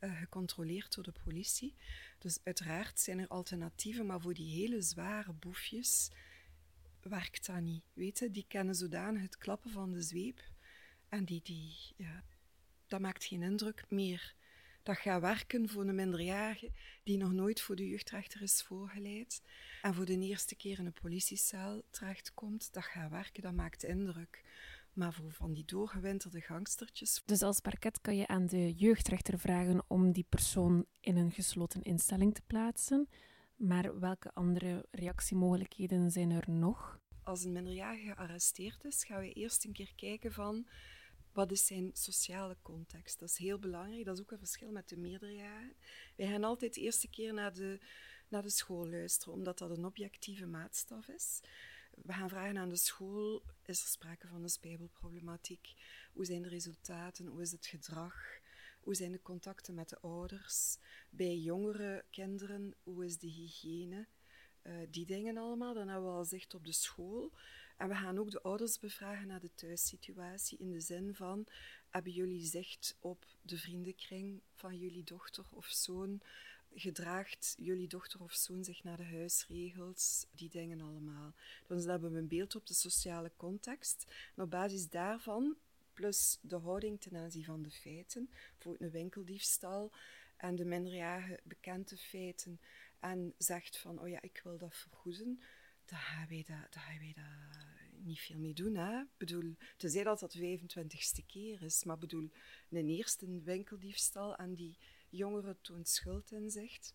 uh, 0.00 0.18
gecontroleerd 0.18 0.94
door 0.94 1.04
de 1.04 1.12
politie. 1.24 1.74
Dus 2.18 2.38
uiteraard 2.42 3.00
zijn 3.00 3.18
er 3.18 3.28
alternatieven, 3.28 4.06
maar 4.06 4.20
voor 4.20 4.34
die 4.34 4.50
hele 4.50 4.82
zware 4.82 5.32
boefjes 5.32 6.10
werkt 7.08 7.46
dat 7.46 7.60
niet. 7.60 7.84
Weet 7.92 8.18
je, 8.18 8.30
die 8.30 8.44
kennen 8.48 8.74
zodanig 8.74 9.22
het 9.22 9.38
klappen 9.38 9.70
van 9.70 9.92
de 9.92 10.02
zweep. 10.02 10.40
En 11.08 11.24
die, 11.24 11.40
die, 11.42 11.76
ja, 11.96 12.24
dat 12.86 13.00
maakt 13.00 13.24
geen 13.24 13.42
indruk 13.42 13.84
meer. 13.88 14.34
Dat 14.82 14.96
gaat 14.96 15.20
werken 15.20 15.68
voor 15.68 15.86
een 15.86 15.94
minderjarige 15.94 16.70
die 17.02 17.16
nog 17.16 17.32
nooit 17.32 17.60
voor 17.60 17.76
de 17.76 17.88
jeugdrechter 17.88 18.42
is 18.42 18.62
voorgeleid 18.62 19.42
en 19.82 19.94
voor 19.94 20.04
de 20.04 20.18
eerste 20.18 20.56
keer 20.56 20.78
in 20.78 20.86
een 20.86 20.92
politiecel 20.92 21.82
terechtkomt. 21.90 22.72
Dat 22.72 22.84
gaat 22.84 23.10
werken, 23.10 23.42
dat 23.42 23.52
maakt 23.52 23.84
indruk. 23.84 24.42
Maar 24.92 25.12
voor 25.12 25.32
van 25.32 25.52
die 25.52 25.64
doorgewinterde 25.64 26.40
gangstertjes. 26.40 27.22
Dus 27.24 27.42
als 27.42 27.60
parket 27.60 28.00
kan 28.00 28.16
je 28.16 28.26
aan 28.26 28.46
de 28.46 28.72
jeugdrechter 28.72 29.38
vragen 29.38 29.84
om 29.86 30.12
die 30.12 30.26
persoon 30.28 30.86
in 31.00 31.16
een 31.16 31.32
gesloten 31.32 31.82
instelling 31.82 32.34
te 32.34 32.42
plaatsen. 32.46 33.08
Maar 33.56 33.98
welke 33.98 34.34
andere 34.34 34.86
reactiemogelijkheden 34.90 36.10
zijn 36.10 36.30
er 36.30 36.50
nog? 36.50 37.00
Als 37.22 37.44
een 37.44 37.52
minderjarige 37.52 38.06
gearresteerd 38.06 38.84
is, 38.84 39.04
gaan 39.04 39.20
we 39.20 39.32
eerst 39.32 39.64
een 39.64 39.72
keer 39.72 39.94
kijken 39.94 40.32
van 40.32 40.66
wat 41.32 41.50
is 41.52 41.66
zijn 41.66 41.90
sociale 41.92 42.56
context. 42.62 43.18
Dat 43.18 43.28
is 43.28 43.36
heel 43.36 43.58
belangrijk. 43.58 44.04
Dat 44.04 44.16
is 44.16 44.22
ook 44.22 44.30
een 44.30 44.38
verschil 44.38 44.70
met 44.70 44.88
de 44.88 44.96
meerderjarigen. 44.96 45.76
Wij 46.16 46.26
gaan 46.26 46.44
altijd 46.44 46.74
de 46.74 46.80
eerste 46.80 47.08
keer 47.08 47.34
naar 47.34 47.54
de, 47.54 47.80
naar 48.28 48.42
de 48.42 48.50
school 48.50 48.88
luisteren, 48.88 49.34
omdat 49.34 49.58
dat 49.58 49.70
een 49.70 49.84
objectieve 49.84 50.46
maatstaf 50.46 51.08
is. 51.08 51.40
We 52.02 52.12
gaan 52.12 52.28
vragen 52.28 52.58
aan 52.58 52.68
de 52.68 52.76
school, 52.76 53.42
is 53.64 53.82
er 53.82 53.88
sprake 53.88 54.26
van 54.26 54.42
een 54.42 54.48
spijbelproblematiek? 54.48 55.74
Hoe 56.12 56.24
zijn 56.24 56.42
de 56.42 56.48
resultaten? 56.48 57.26
Hoe 57.26 57.40
is 57.40 57.52
het 57.52 57.66
gedrag? 57.66 58.14
Hoe 58.86 58.94
zijn 58.94 59.12
de 59.12 59.22
contacten 59.22 59.74
met 59.74 59.88
de 59.88 59.98
ouders? 60.00 60.78
Bij 61.10 61.36
jongere 61.36 62.04
kinderen, 62.10 62.74
hoe 62.82 63.04
is 63.04 63.18
de 63.18 63.26
hygiëne? 63.26 64.06
Uh, 64.62 64.72
die 64.90 65.06
dingen 65.06 65.36
allemaal. 65.36 65.74
Dan 65.74 65.88
hebben 65.88 66.10
we 66.10 66.16
al 66.16 66.24
zicht 66.24 66.54
op 66.54 66.64
de 66.64 66.72
school. 66.72 67.32
En 67.76 67.88
we 67.88 67.94
gaan 67.94 68.18
ook 68.18 68.30
de 68.30 68.42
ouders 68.42 68.78
bevragen 68.78 69.26
naar 69.26 69.40
de 69.40 69.54
thuissituatie 69.54 70.58
in 70.58 70.70
de 70.70 70.80
zin 70.80 71.14
van, 71.14 71.46
hebben 71.88 72.12
jullie 72.12 72.46
zicht 72.46 72.96
op 73.00 73.26
de 73.42 73.58
vriendenkring 73.58 74.40
van 74.54 74.78
jullie 74.78 75.04
dochter 75.04 75.44
of 75.50 75.66
zoon? 75.66 76.20
Gedraagt 76.74 77.54
jullie 77.58 77.88
dochter 77.88 78.22
of 78.22 78.32
zoon 78.32 78.64
zich 78.64 78.82
naar 78.82 78.96
de 78.96 79.04
huisregels? 79.04 80.26
Die 80.30 80.50
dingen 80.50 80.80
allemaal. 80.80 81.34
Dus 81.66 81.82
dan 81.82 81.90
hebben 81.90 82.12
we 82.12 82.18
een 82.18 82.28
beeld 82.28 82.54
op 82.54 82.66
de 82.66 82.74
sociale 82.74 83.32
context. 83.36 84.12
En 84.36 84.42
op 84.42 84.50
basis 84.50 84.88
daarvan, 84.88 85.56
plus 85.96 86.38
de 86.40 86.56
houding 86.56 87.00
ten 87.00 87.16
aanzien 87.16 87.44
van 87.44 87.62
de 87.62 87.70
feiten, 87.70 88.30
bijvoorbeeld 88.52 88.80
een 88.80 89.00
winkeldiefstal 89.00 89.92
en 90.36 90.56
de 90.56 90.64
minderjarige 90.64 91.40
bekende 91.44 91.96
feiten, 91.96 92.60
en 93.00 93.34
zegt 93.38 93.78
van, 93.78 94.00
oh 94.00 94.08
ja, 94.08 94.22
ik 94.22 94.40
wil 94.44 94.58
dat 94.58 94.76
vergoeden, 94.76 95.40
dan 95.84 95.98
gaan 95.98 96.28
wij 96.28 96.44
dat, 96.46 96.72
dan 96.72 96.82
gaan 96.82 96.98
niet 98.02 98.20
veel 98.20 98.38
mee 98.38 98.54
doen. 98.54 98.74
Hè? 98.74 99.02
Bedoel, 99.16 99.56
tenzij 99.76 100.02
dat 100.02 100.18
dat 100.18 100.32
de 100.32 100.58
25ste 100.58 101.26
keer 101.26 101.62
is, 101.62 101.84
maar 101.84 101.98
bedoel, 101.98 102.30
een 102.70 102.88
eerste 102.88 103.40
winkeldiefstal 103.42 104.36
en 104.36 104.54
die 104.54 104.78
jongere 105.08 105.56
toont 105.60 105.88
schuld 105.88 106.32
in 106.32 106.50
zegt, 106.50 106.94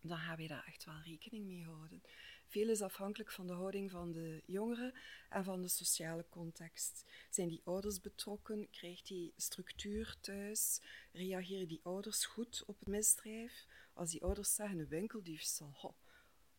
dan 0.00 0.18
gaan 0.18 0.36
wij 0.36 0.46
daar 0.46 0.66
echt 0.66 0.84
wel 0.84 1.00
rekening 1.04 1.46
mee 1.46 1.64
houden. 1.64 2.02
Veel 2.46 2.68
is 2.68 2.82
afhankelijk 2.82 3.30
van 3.30 3.46
de 3.46 3.52
houding 3.52 3.90
van 3.90 4.12
de 4.12 4.42
jongeren 4.46 4.94
en 5.28 5.44
van 5.44 5.62
de 5.62 5.68
sociale 5.68 6.24
context. 6.28 7.04
Zijn 7.30 7.48
die 7.48 7.60
ouders 7.64 8.00
betrokken? 8.00 8.70
Krijgt 8.70 9.06
die 9.06 9.32
structuur 9.36 10.16
thuis? 10.20 10.80
Reageren 11.12 11.68
die 11.68 11.80
ouders 11.82 12.24
goed 12.26 12.64
op 12.66 12.78
het 12.78 12.88
misdrijf? 12.88 13.66
Als 13.92 14.10
die 14.10 14.22
ouders 14.22 14.54
zeggen 14.54 14.78
een 14.78 14.88
winkeldiefstal, 14.88 15.72
ho, 15.74 15.94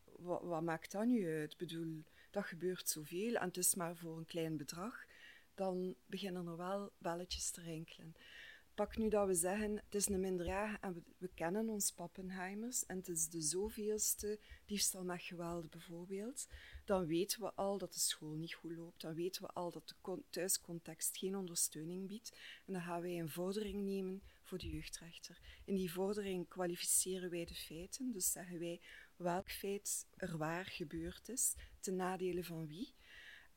wat, 0.04 0.42
wat, 0.42 0.62
maakt 0.62 0.92
dat 0.92 1.06
nu 1.06 1.30
uit? 1.40 1.52
Ik 1.52 1.58
bedoel, 1.58 2.04
dat 2.32 2.46
gebeurt 2.46 2.90
zoveel 2.90 3.36
en 3.36 3.48
het 3.48 3.58
is 3.58 3.76
maar 3.76 3.96
voor 3.96 4.18
een 4.18 4.26
klein 4.26 4.58
bedrag. 4.58 5.06
Dan 5.56 5.96
beginnen 6.06 6.48
er 6.48 6.58
wel 6.58 6.92
belletjes 6.98 7.52
te 7.52 7.62
rinkelen. 7.62 8.16
Pak 8.78 8.98
nu 8.98 9.10
dat 9.10 9.28
we 9.28 9.34
zeggen, 9.34 9.76
het 9.76 9.96
is 9.96 10.08
een 10.08 10.20
minderjarige 10.20 10.78
en 10.82 11.06
we, 11.18 11.30
kennen 11.34 11.70
ons 11.70 11.92
Pappenheimers 11.92 12.86
en 12.86 12.98
het 12.98 13.08
is 13.08 13.30
de 13.30 13.42
zoveelste 13.42 14.40
diefstal 14.66 15.04
met 15.04 15.22
geweld 15.22 15.70
bijvoorbeeld, 15.70 16.48
dan 16.86 17.06
weten 17.06 17.42
we 17.42 17.54
al 17.54 17.78
dat 17.78 17.94
de 17.94 18.00
school 18.00 18.36
niet 18.36 18.54
goed 18.54 18.72
loopt. 18.72 19.02
Dan 19.02 19.14
weten 19.14 19.42
we 19.42 19.48
al 19.48 19.72
dat 19.72 19.88
de 19.88 20.24
thuiscontext 20.30 21.18
geen 21.18 21.36
ondersteuning 21.36 22.08
biedt. 22.08 22.38
En 22.66 22.74
dan 22.74 22.82
gaan 22.82 23.02
wij 23.02 23.20
een 23.20 23.30
vordering 23.30 23.84
nemen 23.84 24.22
voor 24.42 24.58
de 24.58 24.70
jeugdrechter. 24.70 25.40
In 25.66 25.76
die 25.76 25.92
vordering 25.92 26.48
kwalificeren 26.48 27.30
wij 27.30 27.46
de 27.46 27.56
feiten, 27.56 28.12
dus 28.12 28.32
zeggen 28.32 28.60
wij 28.60 28.82
welk 29.16 29.52
feit 29.52 30.06
er 30.16 30.38
waar 30.38 30.66
gebeurd 30.66 31.30
is, 31.30 31.56
ten 31.80 31.96
nadele 31.96 32.44
van 32.44 32.68
wie. 32.68 32.94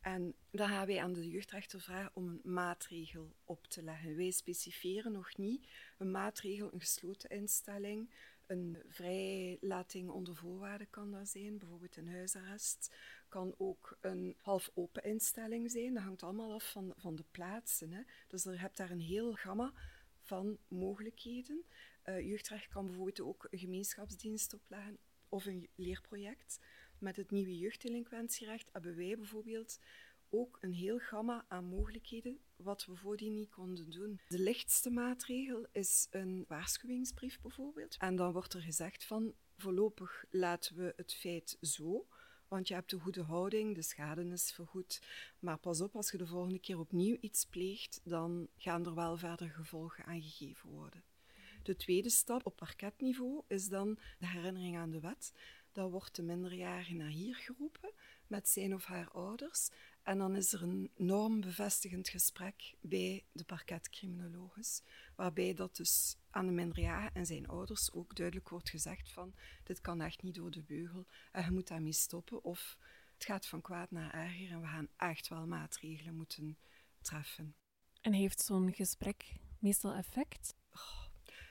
En 0.00 0.34
dan 0.50 0.68
gaan 0.68 0.86
wij 0.86 1.00
aan 1.00 1.12
de 1.12 1.28
jeugdrechter 1.28 1.80
vragen 1.80 2.10
om 2.14 2.28
een 2.28 2.52
maatregel 2.52 3.36
op 3.44 3.66
te 3.66 3.82
leggen. 3.82 4.16
Wij 4.16 4.30
specifieren 4.30 5.12
nog 5.12 5.36
niet 5.36 5.66
een 5.98 6.10
maatregel, 6.10 6.72
een 6.72 6.80
gesloten 6.80 7.30
instelling, 7.30 8.10
een 8.46 8.82
vrijlating 8.88 10.08
onder 10.08 10.36
voorwaarden 10.36 10.90
kan 10.90 11.10
dat 11.10 11.28
zijn, 11.28 11.58
bijvoorbeeld 11.58 11.96
een 11.96 12.08
huisarrest. 12.08 12.94
Kan 13.28 13.54
ook 13.58 13.98
een 14.00 14.36
half 14.38 14.70
open 14.74 15.02
instelling 15.02 15.70
zijn. 15.70 15.94
Dat 15.94 16.02
hangt 16.02 16.22
allemaal 16.22 16.52
af 16.52 16.70
van, 16.70 16.94
van 16.96 17.16
de 17.16 17.24
plaatsen. 17.30 17.92
Hè. 17.92 18.02
Dus 18.28 18.42
je 18.42 18.50
hebt 18.50 18.76
daar 18.76 18.90
een 18.90 19.00
heel 19.00 19.32
gamma 19.32 19.72
van 20.20 20.58
mogelijkheden. 20.68 21.64
Uh, 22.04 22.20
jeugdrecht 22.20 22.68
kan 22.68 22.86
bijvoorbeeld 22.86 23.20
ook 23.20 23.46
een 23.50 23.58
gemeenschapsdienst 23.58 24.54
opleggen 24.54 24.98
of 25.28 25.46
een 25.46 25.68
leerproject. 25.74 26.58
Met 27.00 27.16
het 27.16 27.30
nieuwe 27.30 27.58
jeugddelinquentierecht 27.58 28.68
hebben 28.72 28.96
wij 28.96 29.16
bijvoorbeeld 29.16 29.78
ook 30.28 30.58
een 30.60 30.72
heel 30.72 30.98
gamma 30.98 31.44
aan 31.48 31.64
mogelijkheden 31.64 32.38
wat 32.56 32.86
we 32.86 32.96
voordien 32.96 33.34
niet 33.34 33.50
konden 33.50 33.90
doen. 33.90 34.20
De 34.28 34.38
lichtste 34.38 34.90
maatregel 34.90 35.66
is 35.72 36.06
een 36.10 36.44
waarschuwingsbrief 36.48 37.40
bijvoorbeeld. 37.40 37.96
En 37.98 38.16
dan 38.16 38.32
wordt 38.32 38.54
er 38.54 38.60
gezegd 38.60 39.04
van 39.04 39.34
voorlopig 39.56 40.24
laten 40.30 40.76
we 40.76 40.92
het 40.96 41.14
feit 41.14 41.56
zo, 41.60 42.06
want 42.48 42.68
je 42.68 42.74
hebt 42.74 42.90
de 42.90 42.98
goede 42.98 43.22
houding, 43.22 43.74
de 43.74 43.82
schade 43.82 44.24
is 44.24 44.52
vergoed. 44.52 45.02
Maar 45.38 45.58
pas 45.58 45.80
op, 45.80 45.96
als 45.96 46.10
je 46.10 46.18
de 46.18 46.26
volgende 46.26 46.58
keer 46.58 46.78
opnieuw 46.78 47.16
iets 47.20 47.44
pleegt, 47.44 48.00
dan 48.04 48.48
gaan 48.56 48.86
er 48.86 48.94
wel 48.94 49.16
verder 49.16 49.48
gevolgen 49.48 50.04
aan 50.04 50.22
gegeven 50.22 50.70
worden. 50.70 51.04
De 51.62 51.76
tweede 51.76 52.10
stap 52.10 52.46
op 52.46 52.56
parketniveau 52.56 53.42
is 53.46 53.68
dan 53.68 53.98
de 54.18 54.26
herinnering 54.26 54.76
aan 54.76 54.90
de 54.90 55.00
wet. 55.00 55.32
Dan 55.72 55.90
wordt 55.90 56.16
de 56.16 56.22
minderjarige 56.22 56.94
naar 56.94 57.08
hier 57.08 57.34
geroepen 57.34 57.92
met 58.26 58.48
zijn 58.48 58.74
of 58.74 58.84
haar 58.84 59.10
ouders. 59.10 59.70
En 60.02 60.18
dan 60.18 60.36
is 60.36 60.52
er 60.52 60.62
een 60.62 60.90
normbevestigend 60.96 62.08
gesprek 62.08 62.74
bij 62.80 63.24
de 63.32 63.44
parketcriminologus, 63.44 64.82
waarbij 65.16 65.54
dat 65.54 65.76
dus 65.76 66.16
aan 66.30 66.46
de 66.46 66.52
minderjarige 66.52 67.10
en 67.12 67.26
zijn 67.26 67.48
ouders 67.48 67.92
ook 67.92 68.16
duidelijk 68.16 68.48
wordt 68.48 68.70
gezegd 68.70 69.12
van 69.12 69.34
dit 69.64 69.80
kan 69.80 70.00
echt 70.00 70.22
niet 70.22 70.34
door 70.34 70.50
de 70.50 70.62
beugel 70.62 71.06
en 71.32 71.44
je 71.44 71.50
moet 71.50 71.68
daarmee 71.68 71.92
stoppen 71.92 72.44
of 72.44 72.76
het 73.14 73.24
gaat 73.24 73.46
van 73.46 73.60
kwaad 73.60 73.90
naar 73.90 74.14
erger 74.14 74.50
en 74.50 74.60
we 74.60 74.66
gaan 74.66 74.88
echt 74.96 75.28
wel 75.28 75.46
maatregelen 75.46 76.16
moeten 76.16 76.58
treffen. 77.00 77.54
En 78.00 78.12
heeft 78.12 78.40
zo'n 78.40 78.74
gesprek 78.74 79.36
meestal 79.58 79.94
effect? 79.94 80.54
Oh, 80.72 81.06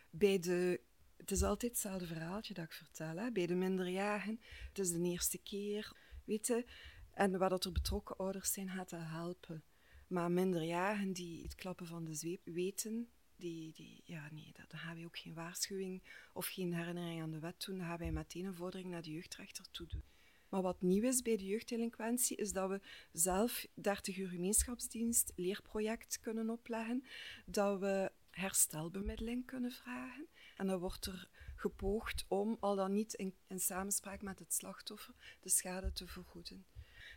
bij 0.10 0.40
de 0.40 0.82
het 1.20 1.32
is 1.32 1.44
altijd 1.44 1.72
hetzelfde 1.72 2.06
verhaaltje 2.06 2.54
dat 2.54 2.66
ik 2.66 2.72
vertel. 2.72 3.18
Hè. 3.18 3.32
Bij 3.32 3.46
de 3.46 3.56
minderjarigen, 3.56 4.40
het 4.68 4.80
is 4.80 4.92
de 4.92 5.02
eerste 5.02 5.38
keer, 5.38 5.92
weet 6.26 6.48
je. 6.48 6.66
En 7.14 7.38
waar 7.38 7.50
dat 7.50 7.66
er 7.66 7.72
betrokken 7.72 8.18
ouders 8.18 8.54
zijn, 8.54 8.70
gaat 8.70 8.90
dat 8.90 9.00
helpen. 9.04 9.64
Maar 10.08 10.32
minderjarigen 10.32 11.14
die 11.14 11.44
het 11.44 11.56
klappen 11.56 11.88
van 11.88 12.06
de 12.06 12.14
zweep 12.14 12.42
weten, 12.44 13.10
die, 13.36 13.74
die, 13.74 14.02
ja, 14.06 14.30
nee, 14.32 14.52
dan 14.68 14.80
gaan 14.80 14.96
wij 14.96 15.06
ook 15.06 15.18
geen 15.18 15.34
waarschuwing 15.34 16.04
of 16.34 16.48
geen 16.48 16.74
herinnering 16.74 17.22
aan 17.22 17.32
de 17.32 17.40
wet 17.40 17.64
doen. 17.66 17.78
Dan 17.78 17.88
gaan 17.88 17.98
wij 17.98 18.12
meteen 18.12 18.46
een 18.46 18.56
vordering 18.56 18.90
naar 18.90 19.02
de 19.02 19.12
jeugdrechter 19.12 19.72
toe 19.72 19.88
doen. 19.88 20.04
Maar 20.50 20.62
wat 20.62 20.82
nieuw 20.82 21.04
is 21.04 21.22
bij 21.22 21.38
de 21.38 21.46
jeugddelinquentie, 21.46 22.38
is 22.38 22.52
dat 22.52 22.70
we 22.70 22.82
zelf 23.12 23.68
30 23.74 24.18
uur 24.18 24.28
gemeenschapsdienst, 24.28 25.34
leerproject 25.36 26.20
kunnen 26.20 26.50
opleggen, 26.50 27.04
dat 27.46 27.80
we 27.80 28.12
herstelbemiddeling 28.32 29.46
kunnen 29.46 29.72
vragen. 29.72 30.28
En 30.60 30.68
dan 30.68 30.80
wordt 30.80 31.06
er 31.06 31.30
gepoogd 31.56 32.26
om, 32.28 32.58
al 32.60 32.76
dan 32.76 32.94
niet 32.94 33.14
in, 33.14 33.36
in 33.48 33.60
samenspraak 33.60 34.22
met 34.22 34.40
het 34.40 34.54
slachtoffer, 34.54 35.14
de 35.40 35.50
schade 35.50 35.92
te 35.92 36.08
vergoeden. 36.08 36.66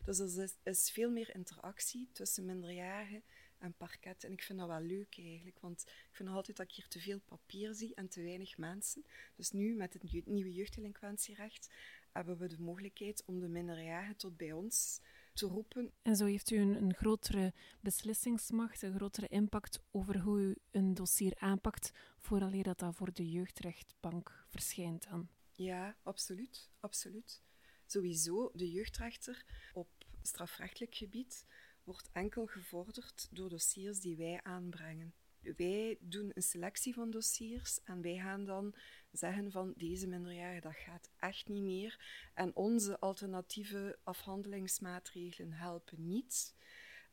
Dus 0.04 0.18
er 0.18 0.50
is, 0.62 0.90
veel 0.90 1.10
meer 1.10 1.34
interactie 1.34 2.08
tussen 2.12 2.44
minderjarigen 2.44 3.22
en 3.58 3.74
parket. 3.74 4.24
En 4.24 4.32
ik 4.32 4.42
vind 4.42 4.58
dat 4.58 4.68
wel 4.68 4.80
leuk 4.80 5.18
eigenlijk, 5.18 5.60
want 5.60 5.82
ik 5.86 6.16
vind 6.16 6.28
altijd 6.28 6.56
dat 6.56 6.66
ik 6.66 6.74
hier 6.74 6.88
te 6.88 7.00
veel 7.00 7.20
papier 7.20 7.74
zie 7.74 7.94
en 7.94 8.08
te 8.08 8.22
weinig 8.22 8.58
mensen. 8.58 9.04
Dus 9.36 9.50
nu, 9.50 9.74
met 9.74 9.92
het 9.92 10.26
nieuwe 10.26 10.52
jeugddelinquentierecht, 10.52 11.70
hebben 12.12 12.38
we 12.38 12.46
de 12.46 12.60
mogelijkheid 12.60 13.24
om 13.26 13.40
de 13.40 13.48
minderjarigen 13.48 14.16
tot 14.16 14.36
bij 14.36 14.52
ons 14.52 15.00
te 15.32 15.46
roepen. 15.46 15.92
En 16.02 16.16
zo 16.16 16.24
heeft 16.24 16.50
u 16.50 16.56
een, 16.56 16.82
een, 16.82 16.94
grotere 16.94 17.52
beslissingsmacht, 17.80 18.82
een 18.82 18.94
grotere 18.94 19.28
impact 19.28 19.80
over 19.90 20.18
hoe 20.18 20.40
u 20.40 20.56
een 20.70 20.94
dossier 20.94 21.32
aanpakt, 21.38 21.92
vooraleer 22.18 22.62
dat 22.62 22.78
dat 22.78 22.94
voor 22.94 23.12
de 23.12 23.30
jeugdrechtbank 23.30 24.44
verschijnt 24.48 25.08
dan. 25.10 25.28
Ja, 25.52 25.96
absoluut, 26.02 26.70
absoluut. 26.80 27.42
Sowieso, 27.86 28.50
de 28.54 28.70
jeugdrechter 28.70 29.44
op 29.72 29.88
strafrechtelijk 30.22 30.94
gebied 30.94 31.46
wordt 31.84 32.08
enkel 32.12 32.46
gevorderd 32.46 33.28
door 33.30 33.48
dossiers 33.48 34.00
die 34.00 34.16
wij 34.16 34.40
aanbrengen. 34.42 35.14
Wij 35.56 35.96
doen 36.00 36.30
een 36.34 36.42
selectie 36.42 36.94
van 36.94 37.10
dossiers 37.10 37.82
en 37.84 38.02
wij 38.02 38.16
gaan 38.16 38.44
dan 38.44 38.74
zeggen 39.12 39.50
van 39.50 39.72
deze 39.76 40.06
minderjarige, 40.06 40.60
dat 40.60 40.76
gaat 40.76 41.10
echt 41.18 41.48
niet 41.48 41.62
meer. 41.62 42.00
En 42.34 42.56
onze 42.56 43.00
alternatieve 43.00 43.98
afhandelingsmaatregelen 44.02 45.52
helpen 45.52 46.08
niet. 46.08 46.54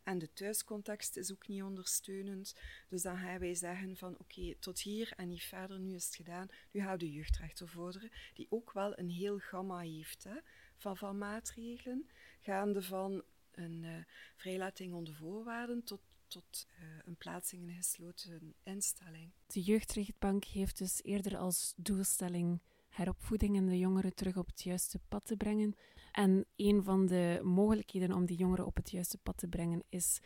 En 0.03 0.17
de 0.17 0.33
thuiscontext 0.33 1.17
is 1.17 1.31
ook 1.31 1.47
niet 1.47 1.63
ondersteunend. 1.63 2.55
Dus 2.87 3.01
dan 3.01 3.17
gaan 3.17 3.39
wij 3.39 3.55
zeggen 3.55 3.97
van 3.97 4.15
oké, 4.19 4.55
tot 4.59 4.79
hier 4.79 5.13
en 5.15 5.27
niet 5.27 5.43
verder, 5.43 5.79
nu 5.79 5.95
is 5.95 6.05
het 6.05 6.15
gedaan. 6.15 6.47
Nu 6.71 6.81
gaan 6.81 6.91
we 6.91 6.97
de 6.97 7.11
jeugdrechter 7.11 7.67
vorderen, 7.67 8.11
die 8.33 8.47
ook 8.49 8.73
wel 8.73 8.99
een 8.99 9.09
heel 9.09 9.39
gamma 9.39 9.79
heeft 9.79 10.23
hè, 10.23 10.35
van, 10.77 10.97
van 10.97 11.17
maatregelen. 11.17 12.09
Gaande 12.39 12.81
van 12.81 13.23
een 13.51 13.83
uh, 13.83 13.97
vrijlating 14.35 14.93
onder 14.93 15.15
voorwaarden 15.15 15.83
tot, 15.83 16.01
tot 16.29 16.67
uh, 16.79 16.87
een 17.05 17.17
plaatsing 17.17 17.61
in 17.61 17.69
een 17.69 17.75
gesloten 17.75 18.55
instelling. 18.63 19.31
De 19.45 19.61
jeugdrechtbank 19.61 20.43
heeft 20.43 20.77
dus 20.77 21.03
eerder 21.03 21.37
als 21.37 21.73
doelstelling 21.75 22.61
heropvoeding 22.89 23.57
en 23.57 23.65
de 23.65 23.77
jongeren 23.77 24.15
terug 24.15 24.37
op 24.37 24.47
het 24.47 24.63
juiste 24.63 24.99
pad 25.07 25.25
te 25.25 25.37
brengen. 25.37 25.75
En 26.11 26.45
een 26.55 26.83
van 26.83 27.05
de 27.05 27.39
mogelijkheden 27.43 28.11
om 28.11 28.25
die 28.25 28.37
jongeren 28.37 28.65
op 28.65 28.75
het 28.75 28.91
juiste 28.91 29.17
pad 29.17 29.37
te 29.37 29.47
brengen 29.47 29.83
is 29.89 30.19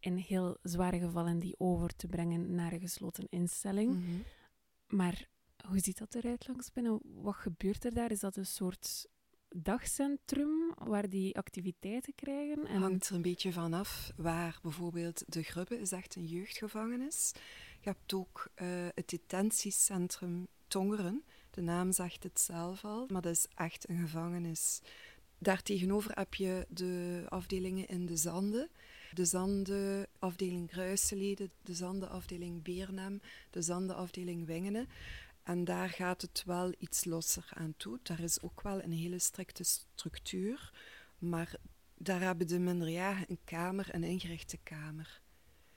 in 0.00 0.16
heel 0.16 0.56
zware 0.62 0.98
gevallen 0.98 1.38
die 1.38 1.54
over 1.58 1.96
te 1.96 2.06
brengen 2.06 2.54
naar 2.54 2.72
een 2.72 2.80
gesloten 2.80 3.26
instelling. 3.28 3.92
Mm 3.92 4.04
-hmm. 4.04 4.24
Maar 4.86 5.28
hoe 5.66 5.78
ziet 5.78 5.98
dat 5.98 6.14
eruit 6.14 6.48
langs 6.48 6.72
binnen? 6.72 7.00
Wat 7.02 7.34
gebeurt 7.34 7.84
er 7.84 7.94
daar? 7.94 8.10
Is 8.10 8.20
dat 8.20 8.36
een 8.36 8.46
soort 8.46 9.08
dagcentrum 9.54 10.74
waar 10.84 11.08
die 11.08 11.36
activiteiten 11.36 12.14
krijgen? 12.14 12.66
En... 12.66 12.80
Hangt 12.80 13.08
er 13.08 13.14
een 13.14 13.22
beetje 13.22 13.52
vanaf 13.52 14.12
waar 14.16 14.58
bijvoorbeeld 14.62 15.22
de 15.26 15.42
Grubbe 15.42 15.80
is 15.80 15.92
echt 15.92 16.16
een 16.16 16.26
jeugdgevangenis. 16.26 17.32
Je 17.80 17.88
hebt 17.88 18.14
ook 18.14 18.50
uh, 18.62 18.66
het 18.94 19.08
detentiecentrum 19.08 20.46
Tongeren. 20.68 21.24
De 21.50 21.60
naam 21.60 21.92
zegt 21.92 22.22
het 22.22 22.40
zelf 22.40 22.84
al, 22.84 23.06
maar 23.08 23.22
dat 23.22 23.32
is 23.32 23.46
echt 23.54 23.88
een 23.88 24.00
gevangenis. 24.00 24.80
Daartegenover 25.38 26.10
heb 26.14 26.34
je 26.34 26.66
de 26.68 27.24
afdelingen 27.28 27.88
in 27.88 28.06
de 28.06 28.16
Zanden. 28.16 28.68
De 29.14 29.24
Zanden 29.24 30.06
afdeling 30.18 30.70
de 31.62 31.74
Zanden 31.74 32.10
afdeling 32.10 32.62
Beernem, 32.62 33.20
de 33.50 33.62
Zanden 33.62 33.96
afdeling 33.96 34.46
Wengenen. 34.46 34.88
En 35.50 35.64
daar 35.64 35.88
gaat 35.88 36.22
het 36.22 36.42
wel 36.46 36.74
iets 36.78 37.04
losser 37.04 37.50
aan 37.54 37.74
toe. 37.76 37.98
Daar 38.02 38.20
is 38.20 38.42
ook 38.42 38.62
wel 38.62 38.82
een 38.82 38.92
hele 38.92 39.18
strikte 39.18 39.64
structuur. 39.64 40.72
Maar 41.18 41.54
daar 41.94 42.20
hebben 42.20 42.46
de 42.46 42.58
minderjarigen 42.58 43.30
een 43.30 43.40
kamer, 43.44 43.94
een 43.94 44.04
ingerichte 44.04 44.58
kamer. 44.62 45.20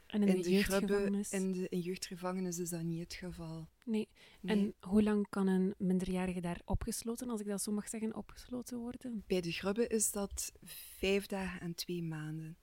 En 0.06 0.22
in, 0.22 0.28
in 0.28 0.36
de, 0.36 0.42
de 0.42 0.52
jeugdgevangenis? 0.52 1.32
in 1.32 1.52
de 1.52 1.70
in 1.70 1.80
jeugdgevangenis 1.80 2.58
is 2.58 2.70
dat 2.70 2.82
niet 2.82 3.00
het 3.00 3.14
geval. 3.14 3.68
Nee. 3.86 4.08
nee. 4.42 4.58
En 4.58 4.74
hoe 4.90 5.04
lang 5.04 5.30
kan 5.30 5.48
een 5.48 5.74
minderjarige 5.78 6.42
daar 6.42 6.62
opgesloten, 6.66 7.30
als 7.30 7.42
ik 7.42 7.48
dat 7.48 7.62
zo 7.62 7.72
mag 7.72 7.90
zeggen, 7.90 8.16
opgesloten 8.16 8.78
worden? 8.78 9.24
Bij 9.28 9.42
de 9.42 9.52
grubbe 9.52 9.88
is 9.88 10.12
dat 10.12 10.52
vijf 10.98 11.26
dagen 11.26 11.62
en 11.62 11.76
twee 11.76 12.04
maanden 12.04 12.58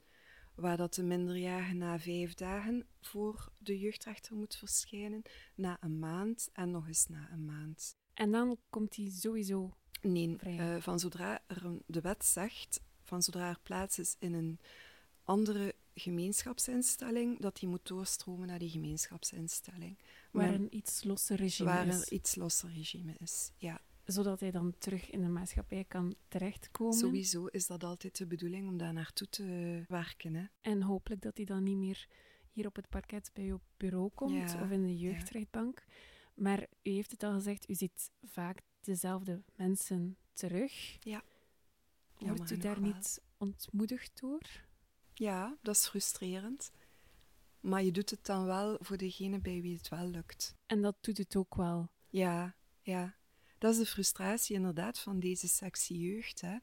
waar 0.60 0.76
dat 0.76 0.94
de 0.94 1.02
minderjarige 1.02 1.74
na 1.74 1.98
vijf 1.98 2.34
dagen 2.34 2.86
voor 3.00 3.52
de 3.58 3.78
jeugdrechter 3.78 4.36
moet 4.36 4.56
verschijnen, 4.56 5.22
na 5.54 5.76
een 5.80 5.98
maand 5.98 6.48
en 6.52 6.70
nog 6.70 6.86
eens 6.86 7.06
na 7.08 7.28
een 7.32 7.44
maand. 7.44 7.96
En 8.14 8.30
dan 8.30 8.58
komt 8.70 8.96
hij 8.96 9.10
sowieso 9.10 9.74
Nee, 10.02 10.36
uh, 10.46 10.76
van 10.78 10.98
zodra 10.98 11.42
er 11.46 11.64
een, 11.64 11.82
de 11.86 12.00
wet 12.00 12.24
zegt, 12.24 12.80
van 13.02 13.22
zodra 13.22 13.48
er 13.48 13.60
plaats 13.62 13.98
is 13.98 14.16
in 14.18 14.34
een 14.34 14.58
andere 15.24 15.74
gemeenschapsinstelling, 15.94 17.40
dat 17.40 17.60
hij 17.60 17.68
moet 17.68 17.86
doorstromen 17.86 18.46
naar 18.46 18.58
die 18.58 18.70
gemeenschapsinstelling. 18.70 19.98
Waar 20.30 20.54
een 20.54 20.76
iets 20.76 21.04
losser 21.04 21.36
regime 21.36 21.70
waar 21.70 21.86
is. 21.86 21.92
Waar 21.92 22.02
een 22.02 22.14
iets 22.14 22.34
losser 22.34 22.70
regime 22.72 23.14
is, 23.18 23.50
ja 23.56 23.80
zodat 24.12 24.40
hij 24.40 24.50
dan 24.50 24.74
terug 24.78 25.10
in 25.10 25.20
de 25.20 25.28
maatschappij 25.28 25.84
kan 25.84 26.14
terechtkomen. 26.28 26.98
Sowieso 26.98 27.46
is 27.46 27.66
dat 27.66 27.84
altijd 27.84 28.16
de 28.16 28.26
bedoeling 28.26 28.68
om 28.68 28.78
daar 28.78 28.92
naartoe 28.92 29.28
te 29.28 29.84
werken. 29.88 30.34
Hè? 30.34 30.44
En 30.60 30.82
hopelijk 30.82 31.22
dat 31.22 31.36
hij 31.36 31.46
dan 31.46 31.62
niet 31.62 31.76
meer 31.76 32.08
hier 32.52 32.66
op 32.66 32.76
het 32.76 32.88
parket 32.88 33.30
bij 33.32 33.44
uw 33.44 33.60
bureau 33.76 34.10
komt 34.14 34.54
of 34.62 34.70
in 34.70 34.82
de 34.82 34.98
jeugdrechtbank. 34.98 35.84
Ja. 35.86 35.92
Maar 36.34 36.66
u 36.82 36.90
heeft 36.90 37.10
het 37.10 37.22
al 37.22 37.32
gezegd, 37.32 37.68
u 37.68 37.74
ziet 37.74 38.10
vaak 38.22 38.60
dezelfde 38.80 39.42
mensen 39.54 40.16
terug. 40.32 40.96
Ja. 41.00 41.22
Wordt 42.18 42.50
u 42.50 42.58
daar 42.58 42.80
niet 42.80 43.22
ontmoedigd 43.38 44.20
door? 44.20 44.42
Ja, 45.14 45.58
dat 45.62 45.74
is 45.74 45.88
frustrerend. 45.88 46.70
Maar 47.60 47.82
je 47.82 47.92
doet 47.92 48.10
het 48.10 48.26
dan 48.26 48.44
wel 48.44 48.76
voor 48.80 48.96
degene 48.96 49.40
bij 49.40 49.60
wie 49.60 49.76
het 49.76 49.88
wel 49.88 50.06
lukt. 50.06 50.54
En 50.66 50.82
dat 50.82 50.96
doet 51.00 51.18
het 51.18 51.36
ook 51.36 51.54
wel? 51.54 51.90
Ja, 52.08 52.56
ja. 52.80 53.18
Dat 53.60 53.72
is 53.72 53.78
de 53.78 53.86
frustratie 53.86 54.56
inderdaad 54.56 54.98
van 54.98 55.18
deze 55.18 55.48
sectie 55.48 55.98
jeugd. 55.98 56.40
Hè. 56.40 56.56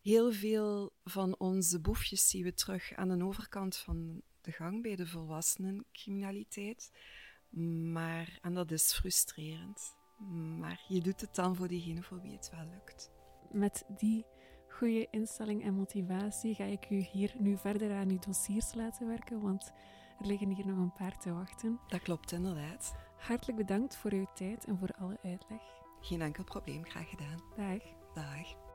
Heel 0.00 0.32
veel 0.32 0.92
van 1.04 1.38
onze 1.38 1.80
boefjes 1.80 2.28
zien 2.28 2.42
we 2.42 2.54
terug 2.54 2.92
aan 2.94 3.08
de 3.08 3.24
overkant 3.24 3.76
van 3.76 4.22
de 4.40 4.52
gang 4.52 4.82
bij 4.82 4.96
de 4.96 5.06
volwassenencriminaliteit. 5.06 6.92
Maar, 7.92 8.38
en 8.40 8.54
dat 8.54 8.70
is 8.70 8.92
frustrerend. 8.92 9.96
Maar 10.58 10.84
je 10.88 11.00
doet 11.00 11.20
het 11.20 11.34
dan 11.34 11.56
voor 11.56 11.68
diegene 11.68 12.02
voor 12.02 12.20
wie 12.20 12.32
het 12.32 12.50
wel 12.50 12.66
lukt. 12.66 13.10
Met 13.50 13.84
die 13.98 14.24
goede 14.68 15.08
instelling 15.10 15.62
en 15.64 15.74
motivatie 15.74 16.54
ga 16.54 16.64
ik 16.64 16.90
u 16.90 16.96
hier 16.96 17.34
nu 17.38 17.56
verder 17.56 17.92
aan 17.92 18.10
uw 18.10 18.18
dossiers 18.18 18.74
laten 18.74 19.06
werken, 19.06 19.40
want 19.40 19.72
er 20.20 20.26
liggen 20.26 20.50
hier 20.50 20.66
nog 20.66 20.78
een 20.78 20.92
paar 20.92 21.18
te 21.18 21.32
wachten. 21.32 21.80
Dat 21.88 22.02
klopt 22.02 22.32
inderdaad. 22.32 22.94
Hartelijk 23.18 23.58
bedankt 23.58 23.96
voor 23.96 24.12
uw 24.12 24.26
tijd 24.34 24.64
en 24.64 24.78
voor 24.78 24.90
alle 24.98 25.18
uitleg. 25.22 25.81
Geen 26.02 26.22
enkel 26.22 26.44
probleem, 26.44 26.84
graag 26.84 27.08
gedaan. 27.08 27.42
Dag. 27.56 27.82
Dag. 28.14 28.71